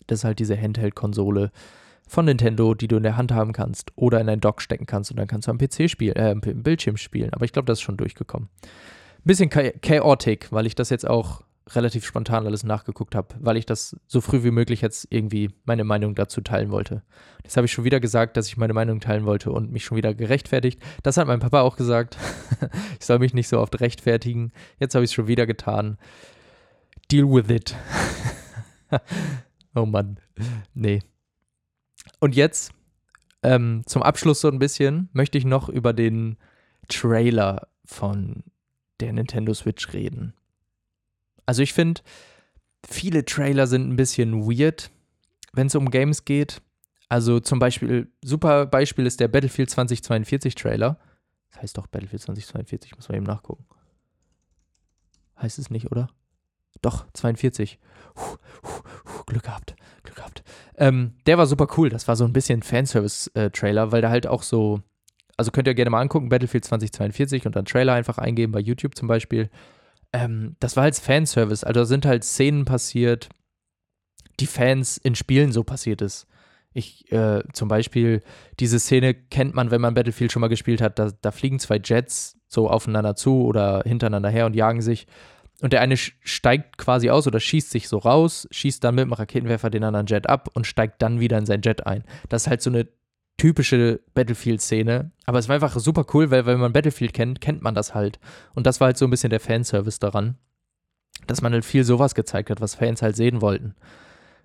[0.08, 1.52] Das ist halt diese Handheld-Konsole
[2.08, 5.12] von Nintendo, die du in der Hand haben kannst oder in ein Dock stecken kannst
[5.12, 7.34] und dann kannst du am PC spielen, äh, am Bildschirm spielen.
[7.34, 8.50] Aber ich glaube, das ist schon durchgekommen.
[9.24, 13.96] Bisschen chaotic, weil ich das jetzt auch relativ spontan alles nachgeguckt habe, weil ich das
[14.08, 17.04] so früh wie möglich jetzt irgendwie meine Meinung dazu teilen wollte.
[17.44, 19.98] Jetzt habe ich schon wieder gesagt, dass ich meine Meinung teilen wollte und mich schon
[19.98, 20.82] wieder gerechtfertigt.
[21.04, 22.18] Das hat mein Papa auch gesagt.
[23.00, 24.52] ich soll mich nicht so oft rechtfertigen.
[24.80, 25.98] Jetzt habe ich es schon wieder getan.
[27.12, 27.76] Deal with it.
[29.76, 30.20] oh Mann.
[30.74, 31.00] Nee.
[32.20, 32.72] Und jetzt
[33.42, 36.38] ähm, zum Abschluss so ein bisschen möchte ich noch über den
[36.88, 38.44] Trailer von
[39.00, 40.34] der Nintendo Switch reden.
[41.46, 42.02] Also ich finde,
[42.88, 44.92] viele Trailer sind ein bisschen weird,
[45.52, 46.62] wenn es um Games geht.
[47.10, 50.98] Also zum Beispiel, super Beispiel ist der Battlefield 2042 Trailer.
[51.52, 53.66] Das heißt doch Battlefield 2042, muss man eben nachgucken.
[55.40, 56.08] Heißt es nicht, oder?
[56.82, 57.80] Doch, 42.
[58.14, 59.76] Puh, puh, puh, Glück gehabt.
[60.78, 61.90] Ähm, der war super cool.
[61.90, 64.82] Das war so ein bisschen Fanservice-Trailer, äh, weil der halt auch so.
[65.36, 68.96] Also könnt ihr gerne mal angucken, Battlefield 2042 und dann Trailer einfach eingeben bei YouTube
[68.96, 69.50] zum Beispiel
[70.14, 71.66] ähm, das war halt Fanservice.
[71.66, 73.30] Also da sind halt Szenen passiert,
[74.40, 76.28] die Fans in Spielen so passiert ist.
[76.76, 78.22] Ich, äh, zum Beispiel,
[78.60, 80.98] diese Szene kennt man, wenn man Battlefield schon mal gespielt hat.
[80.98, 85.08] Da, da fliegen zwei Jets so aufeinander zu oder hintereinander her und jagen sich.
[85.64, 89.14] Und der eine steigt quasi aus oder schießt sich so raus, schießt dann mit dem
[89.14, 92.04] Raketenwerfer den anderen Jet ab und steigt dann wieder in sein Jet ein.
[92.28, 92.90] Das ist halt so eine
[93.38, 95.12] typische Battlefield-Szene.
[95.26, 98.20] Aber es war einfach super cool, weil wenn man Battlefield kennt, kennt man das halt.
[98.54, 100.36] Und das war halt so ein bisschen der Fanservice daran,
[101.28, 103.74] dass man halt viel sowas gezeigt hat, was Fans halt sehen wollten.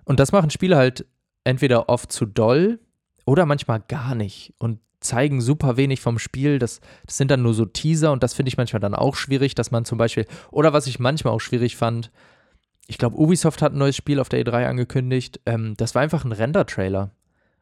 [0.04, 1.04] Und das machen Spiele halt
[1.42, 2.78] entweder oft zu doll
[3.26, 6.58] oder manchmal gar nicht und zeigen super wenig vom Spiel.
[6.58, 9.54] Das, das sind dann nur so Teaser und das finde ich manchmal dann auch schwierig,
[9.54, 12.10] dass man zum Beispiel, oder was ich manchmal auch schwierig fand,
[12.88, 15.40] ich glaube, Ubisoft hat ein neues Spiel auf der E3 angekündigt.
[15.44, 17.10] Ähm, das war einfach ein Render-Trailer.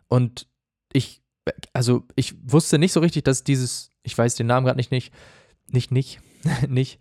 [0.06, 0.46] Und
[0.92, 1.20] ich,
[1.72, 5.12] also ich wusste nicht so richtig, dass dieses, ich weiß den Namen gerade nicht, nicht,
[5.68, 6.20] nicht, nicht,
[6.68, 7.00] nicht,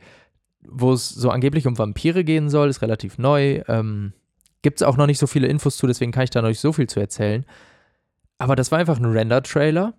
[0.68, 3.62] wo es so angeblich um Vampire gehen soll, ist relativ neu.
[3.68, 4.14] Ähm,
[4.64, 6.60] Gibt es auch noch nicht so viele Infos zu, deswegen kann ich da noch nicht
[6.60, 7.46] so viel zu erzählen.
[8.40, 9.94] Aber das war einfach ein Render-Trailer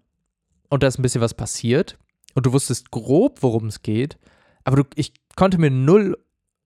[0.69, 1.99] und da ist ein bisschen was passiert
[2.35, 4.19] und du wusstest grob, worum es geht,
[4.65, 6.17] aber du, ich konnte mir null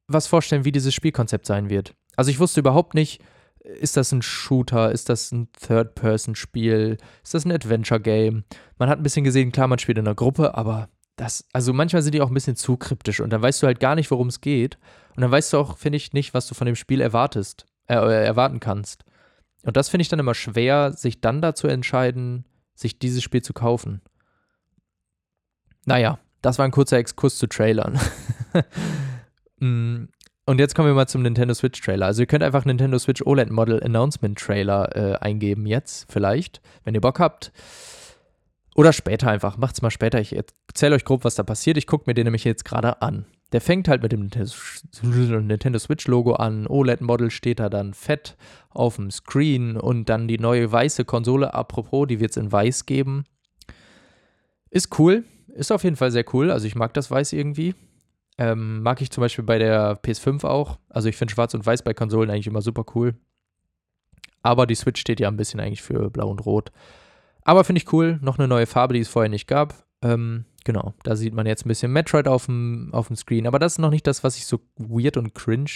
[0.08, 1.94] was vorstellen, wie dieses Spielkonzept sein wird.
[2.16, 3.22] Also ich wusste überhaupt nicht,
[3.60, 4.90] ist das ein Shooter?
[4.90, 6.96] Ist das ein Third-Person-Spiel?
[7.22, 8.44] Ist das ein Adventure-Game?
[8.78, 12.02] Man hat ein bisschen gesehen, klar, man spielt in einer Gruppe, aber das, also manchmal
[12.02, 14.28] sind die auch ein bisschen zu kryptisch und dann weißt du halt gar nicht, worum
[14.28, 14.78] es geht.
[15.14, 17.94] Und dann weißt du auch, finde ich, nicht, was du von dem Spiel erwartest, äh,
[17.94, 19.04] erwarten kannst.
[19.62, 22.46] Und das finde ich dann immer schwer, sich dann dazu entscheiden,
[22.80, 24.00] sich dieses Spiel zu kaufen.
[25.84, 27.98] Naja, das war ein kurzer Exkurs zu Trailern.
[29.60, 30.04] mm,
[30.46, 32.06] und jetzt kommen wir mal zum Nintendo Switch Trailer.
[32.06, 36.94] Also ihr könnt einfach Nintendo Switch OLED Model Announcement Trailer äh, eingeben jetzt, vielleicht, wenn
[36.94, 37.52] ihr Bock habt.
[38.74, 39.58] Oder später einfach.
[39.58, 40.20] Macht's mal später.
[40.20, 41.76] Ich erzähle euch grob, was da passiert.
[41.76, 43.26] Ich gucke mir den nämlich jetzt gerade an.
[43.52, 46.66] Der fängt halt mit dem Nintendo Switch Logo an.
[46.66, 48.36] OLED-Model steht da dann fett
[48.68, 51.52] auf dem Screen und dann die neue weiße Konsole.
[51.52, 53.24] Apropos, die wird es in weiß geben.
[54.70, 55.24] Ist cool.
[55.48, 56.50] Ist auf jeden Fall sehr cool.
[56.50, 57.74] Also ich mag das Weiß irgendwie.
[58.38, 60.78] Ähm, mag ich zum Beispiel bei der PS5 auch.
[60.88, 63.14] Also ich finde Schwarz und Weiß bei Konsolen eigentlich immer super cool.
[64.42, 66.70] Aber die Switch steht ja ein bisschen eigentlich für Blau und Rot.
[67.42, 68.18] Aber finde ich cool.
[68.22, 69.74] Noch eine neue Farbe, die es vorher nicht gab.
[70.02, 73.46] Ähm, genau, da sieht man jetzt ein bisschen Metroid auf dem, auf dem Screen.
[73.46, 75.70] Aber das ist noch nicht das, was ich so weird und cringe,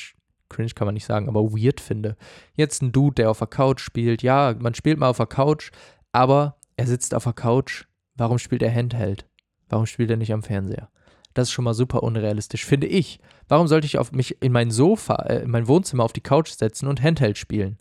[0.48, 2.16] cringe kann man nicht sagen, aber weird finde.
[2.54, 4.22] Jetzt ein Dude, der auf der Couch spielt.
[4.22, 5.70] Ja, man spielt mal auf der Couch,
[6.12, 7.84] aber er sitzt auf der Couch.
[8.16, 9.26] Warum spielt er Handheld?
[9.68, 10.88] Warum spielt er nicht am Fernseher?
[11.34, 13.18] Das ist schon mal super unrealistisch, finde ich.
[13.48, 16.50] Warum sollte ich auf mich in mein Sofa, äh, in mein Wohnzimmer auf die Couch
[16.50, 17.78] setzen und Handheld spielen?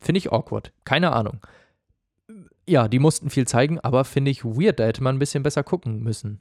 [0.00, 0.72] Finde ich awkward.
[0.84, 1.40] Keine Ahnung.
[2.68, 4.78] Ja, die mussten viel zeigen, aber finde ich weird.
[4.78, 6.40] Da hätte man ein bisschen besser gucken müssen.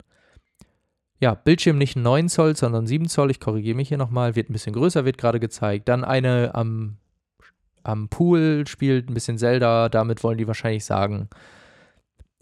[1.19, 3.31] Ja, Bildschirm nicht 9 Zoll, sondern 7 Zoll.
[3.31, 4.35] Ich korrigiere mich hier nochmal.
[4.35, 5.87] Wird ein bisschen größer, wird gerade gezeigt.
[5.87, 6.97] Dann eine am,
[7.83, 9.87] am Pool spielt ein bisschen Zelda.
[9.87, 11.29] Damit wollen die wahrscheinlich sagen,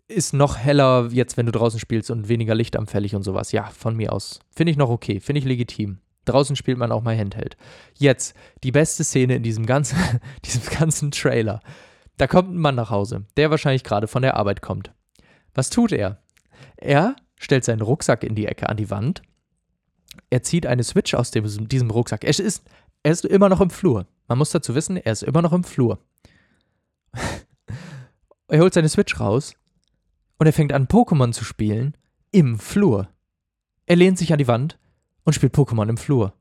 [0.07, 3.51] ist noch heller jetzt, wenn du draußen spielst und weniger lichtanfällig und sowas.
[3.51, 4.39] Ja, von mir aus.
[4.55, 5.99] Finde ich noch okay, finde ich legitim.
[6.25, 7.55] Draußen spielt man auch mal Handheld.
[7.97, 9.97] Jetzt, die beste Szene in diesem ganzen,
[10.45, 11.61] diesem ganzen Trailer.
[12.17, 14.93] Da kommt ein Mann nach Hause, der wahrscheinlich gerade von der Arbeit kommt.
[15.53, 16.21] Was tut er?
[16.77, 19.21] Er stellt seinen Rucksack in die Ecke an die Wand.
[20.29, 22.23] Er zieht eine Switch aus dem, diesem Rucksack.
[22.23, 22.63] Er ist,
[23.03, 24.07] er ist immer noch im Flur.
[24.27, 25.99] Man muss dazu wissen, er ist immer noch im Flur.
[28.47, 29.53] er holt seine Switch raus
[30.37, 31.95] und er fängt an, Pokémon zu spielen
[32.31, 33.09] im Flur.
[33.85, 34.79] Er lehnt sich an die Wand
[35.23, 36.33] und spielt Pokémon im Flur.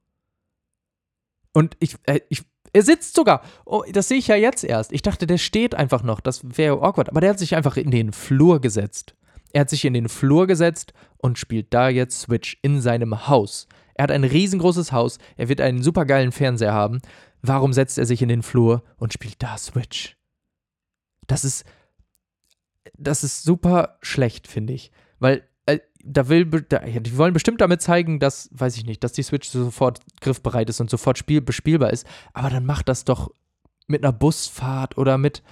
[1.52, 3.42] Und ich, äh, ich, er sitzt sogar.
[3.64, 4.92] Oh, das sehe ich ja jetzt erst.
[4.92, 6.20] Ich dachte, der steht einfach noch.
[6.20, 7.08] Das wäre awkward.
[7.08, 9.14] Aber der hat sich einfach in den Flur gesetzt.
[9.52, 13.68] Er hat sich in den Flur gesetzt und spielt da jetzt Switch in seinem Haus.
[13.94, 15.18] Er hat ein riesengroßes Haus.
[15.36, 17.00] Er wird einen supergeilen Fernseher haben.
[17.42, 20.16] Warum setzt er sich in den Flur und spielt da Switch?
[21.28, 21.64] Das ist,
[22.98, 24.90] das ist super schlecht, finde ich.
[25.20, 25.46] Weil
[26.04, 29.48] da will, da, die wollen bestimmt damit zeigen, dass, weiß ich nicht, dass die Switch
[29.48, 32.06] sofort griffbereit ist und sofort spiel, bespielbar ist.
[32.32, 33.30] Aber dann macht das doch
[33.86, 35.42] mit einer Busfahrt oder mit,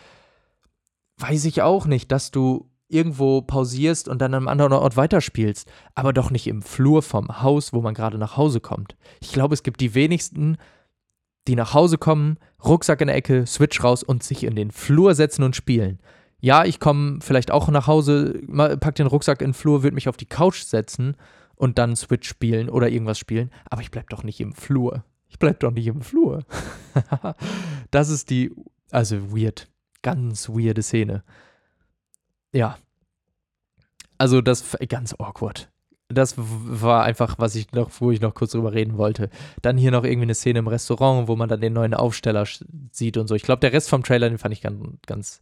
[1.19, 5.71] weiß ich auch nicht, dass du irgendwo pausierst und dann an einem anderen Ort weiterspielst,
[5.95, 8.97] aber doch nicht im Flur vom Haus, wo man gerade nach Hause kommt.
[9.21, 10.59] Ich glaube, es gibt die wenigsten,
[11.49, 15.15] die nach Hause kommen, Rucksack in der Ecke, Switch raus und sich in den Flur
[15.15, 16.01] setzen und spielen
[16.43, 18.41] ja, ich komme vielleicht auch nach Hause,
[18.81, 21.17] pack den Rucksack in den Flur, würde mich auf die Couch setzen
[21.55, 25.05] und dann Switch spielen oder irgendwas spielen, aber ich bleib doch nicht im Flur.
[25.29, 26.45] Ich bleib doch nicht im Flur.
[27.93, 28.51] das ist die,
[28.91, 29.69] also weird,
[30.03, 31.23] ganz weirde Szene.
[32.53, 32.77] Ja.
[34.19, 35.71] Also das ganz awkward.
[36.09, 39.31] das war einfach, was ich noch, wo ich noch kurz drüber reden wollte.
[39.63, 42.47] Dann hier noch irgendwie eine Szene im Restaurant, wo man dann den neuen Aufsteller
[42.91, 43.37] sieht und so.
[43.37, 45.41] Ich glaube, der Rest vom Trailer, den fand ich ganz, ganz,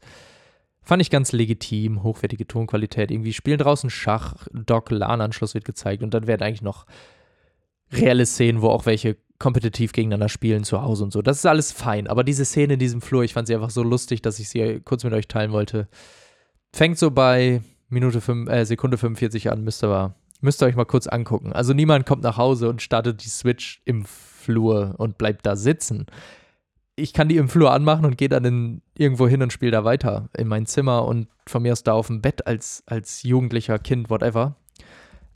[0.90, 3.12] fand ich ganz legitim, hochwertige Tonqualität.
[3.12, 6.84] Irgendwie spielen draußen Schach, Doc, LAN-Anschluss wird gezeigt und dann werden eigentlich noch
[7.92, 11.22] reelle Szenen, wo auch welche kompetitiv gegeneinander spielen zu Hause und so.
[11.22, 12.08] Das ist alles fein.
[12.08, 14.80] Aber diese Szene in diesem Flur, ich fand sie einfach so lustig, dass ich sie
[14.84, 15.86] kurz mit euch teilen wollte.
[16.72, 20.86] Fängt so bei Minute 5, äh, Sekunde 45 an, müsst ihr, müsst ihr euch mal
[20.86, 21.52] kurz angucken.
[21.52, 26.06] Also niemand kommt nach Hause und startet die Switch im Flur und bleibt da sitzen.
[27.00, 29.84] Ich kann die im Flur anmachen und gehe dann in, irgendwo hin und spiele da
[29.84, 33.78] weiter in mein Zimmer und von mir aus da auf dem Bett als, als Jugendlicher,
[33.78, 34.56] Kind, whatever.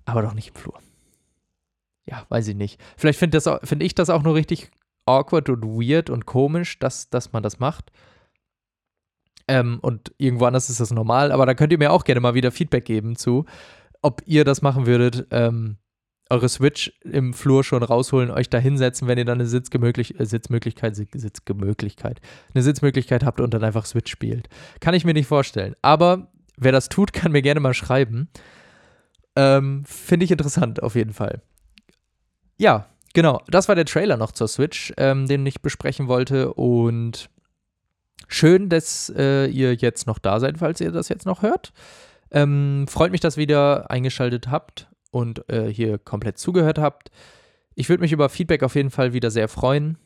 [0.05, 0.79] Aber doch nicht im Flur
[2.07, 2.81] ja, weiß ich nicht.
[2.97, 4.71] Vielleicht finde find ich das auch nur richtig
[5.07, 7.91] awkward und weird und komisch, dass, dass man das macht.
[9.47, 12.35] Ähm, und irgendwo anders ist das normal, aber da könnt ihr mir auch gerne mal
[12.35, 13.45] wieder Feedback geben zu,
[14.01, 15.77] ob ihr das machen würdet, ähm,
[16.31, 20.25] eure Switch im Flur schon rausholen, euch da hinsetzen, wenn ihr dann eine Sitzgemöglich äh,
[20.25, 22.20] Sitzmöglichkeit, Sitzgemöglichkeit,
[22.55, 24.49] eine Sitzmöglichkeit habt und dann einfach Switch spielt.
[24.81, 25.75] Kann ich mir nicht vorstellen.
[25.83, 28.29] Aber wer das tut, kann mir gerne mal schreiben.
[29.37, 31.43] Ähm, Finde ich interessant, auf jeden Fall.
[32.57, 33.43] Ja, genau.
[33.49, 36.55] Das war der Trailer noch zur Switch, ähm, den ich besprechen wollte.
[36.55, 37.29] Und
[38.29, 41.72] schön, dass äh, ihr jetzt noch da seid, falls ihr das jetzt noch hört.
[42.31, 47.11] Ähm, freut mich, dass ihr wieder eingeschaltet habt und äh, hier komplett zugehört habt.
[47.77, 49.97] Ich würde mich über Feedback auf jeden Fall wieder sehr freuen.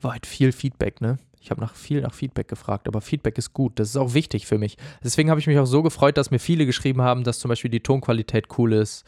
[0.00, 1.18] War halt viel Feedback, ne?
[1.38, 3.78] Ich habe nach viel nach Feedback gefragt, aber Feedback ist gut.
[3.78, 4.78] Das ist auch wichtig für mich.
[5.04, 7.70] Deswegen habe ich mich auch so gefreut, dass mir viele geschrieben haben, dass zum Beispiel
[7.70, 9.04] die Tonqualität cool ist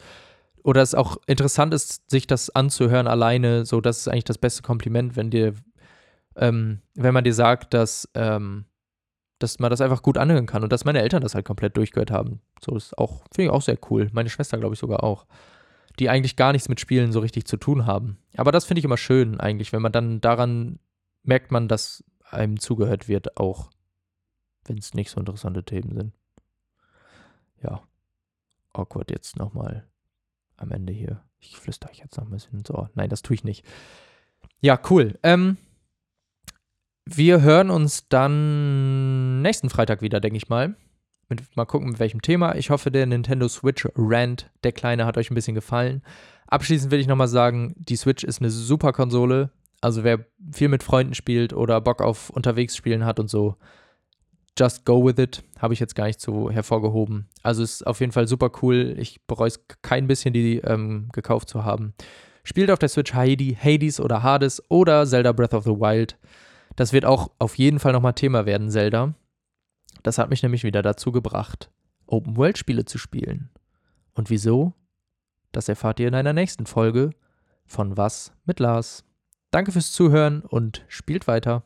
[0.63, 4.61] oder es auch interessant ist, sich das anzuhören alleine, so das ist eigentlich das beste
[4.61, 5.53] Kompliment, wenn dir,
[6.35, 8.65] ähm, wenn man dir sagt, dass, ähm,
[9.39, 12.11] dass man das einfach gut anhören kann und dass meine Eltern das halt komplett durchgehört
[12.11, 12.41] haben.
[12.63, 14.09] So ist auch, finde ich auch sehr cool.
[14.11, 15.25] Meine Schwester, glaube ich, sogar auch.
[15.97, 18.17] Die eigentlich gar nichts mit Spielen so richtig zu tun haben.
[18.37, 20.79] Aber das finde ich immer schön, eigentlich, wenn man dann daran
[21.23, 23.69] merkt man, dass einem zugehört wird, auch
[24.65, 26.13] wenn es nicht so interessante Themen sind.
[27.61, 27.81] Ja.
[28.73, 29.87] Awkward jetzt nochmal
[30.57, 31.23] am Ende hier.
[31.39, 32.89] Ich flüstere euch jetzt noch ein bisschen ins Ohr.
[32.93, 33.65] Nein, das tue ich nicht.
[34.61, 35.17] Ja, cool.
[35.23, 35.57] Ähm,
[37.15, 40.75] wir hören uns dann nächsten Freitag wieder, denke ich mal.
[41.27, 42.55] Mit, mal gucken, mit welchem Thema.
[42.55, 46.01] Ich hoffe, der Nintendo Switch Rant, der kleine, hat euch ein bisschen gefallen.
[46.47, 49.51] Abschließend will ich nochmal sagen, die Switch ist eine super Konsole.
[49.81, 53.55] Also wer viel mit Freunden spielt oder Bock auf unterwegs spielen hat und so,
[54.57, 57.29] Just Go With It habe ich jetzt gar nicht so hervorgehoben.
[57.43, 58.95] Also ist auf jeden Fall super cool.
[58.97, 61.93] Ich bereue es kein bisschen, die ähm, gekauft zu haben.
[62.43, 66.17] Spielt auf der Switch Heidi, Hades oder Hades oder Zelda Breath of the Wild.
[66.79, 69.13] Das wird auch auf jeden Fall nochmal Thema werden, Zelda.
[70.01, 71.69] Das hat mich nämlich wieder dazu gebracht,
[72.05, 73.49] Open-World-Spiele zu spielen.
[74.13, 74.71] Und wieso?
[75.51, 77.09] Das erfahrt ihr in einer nächsten Folge
[77.65, 79.03] von Was mit Lars.
[79.51, 81.63] Danke fürs Zuhören und spielt weiter.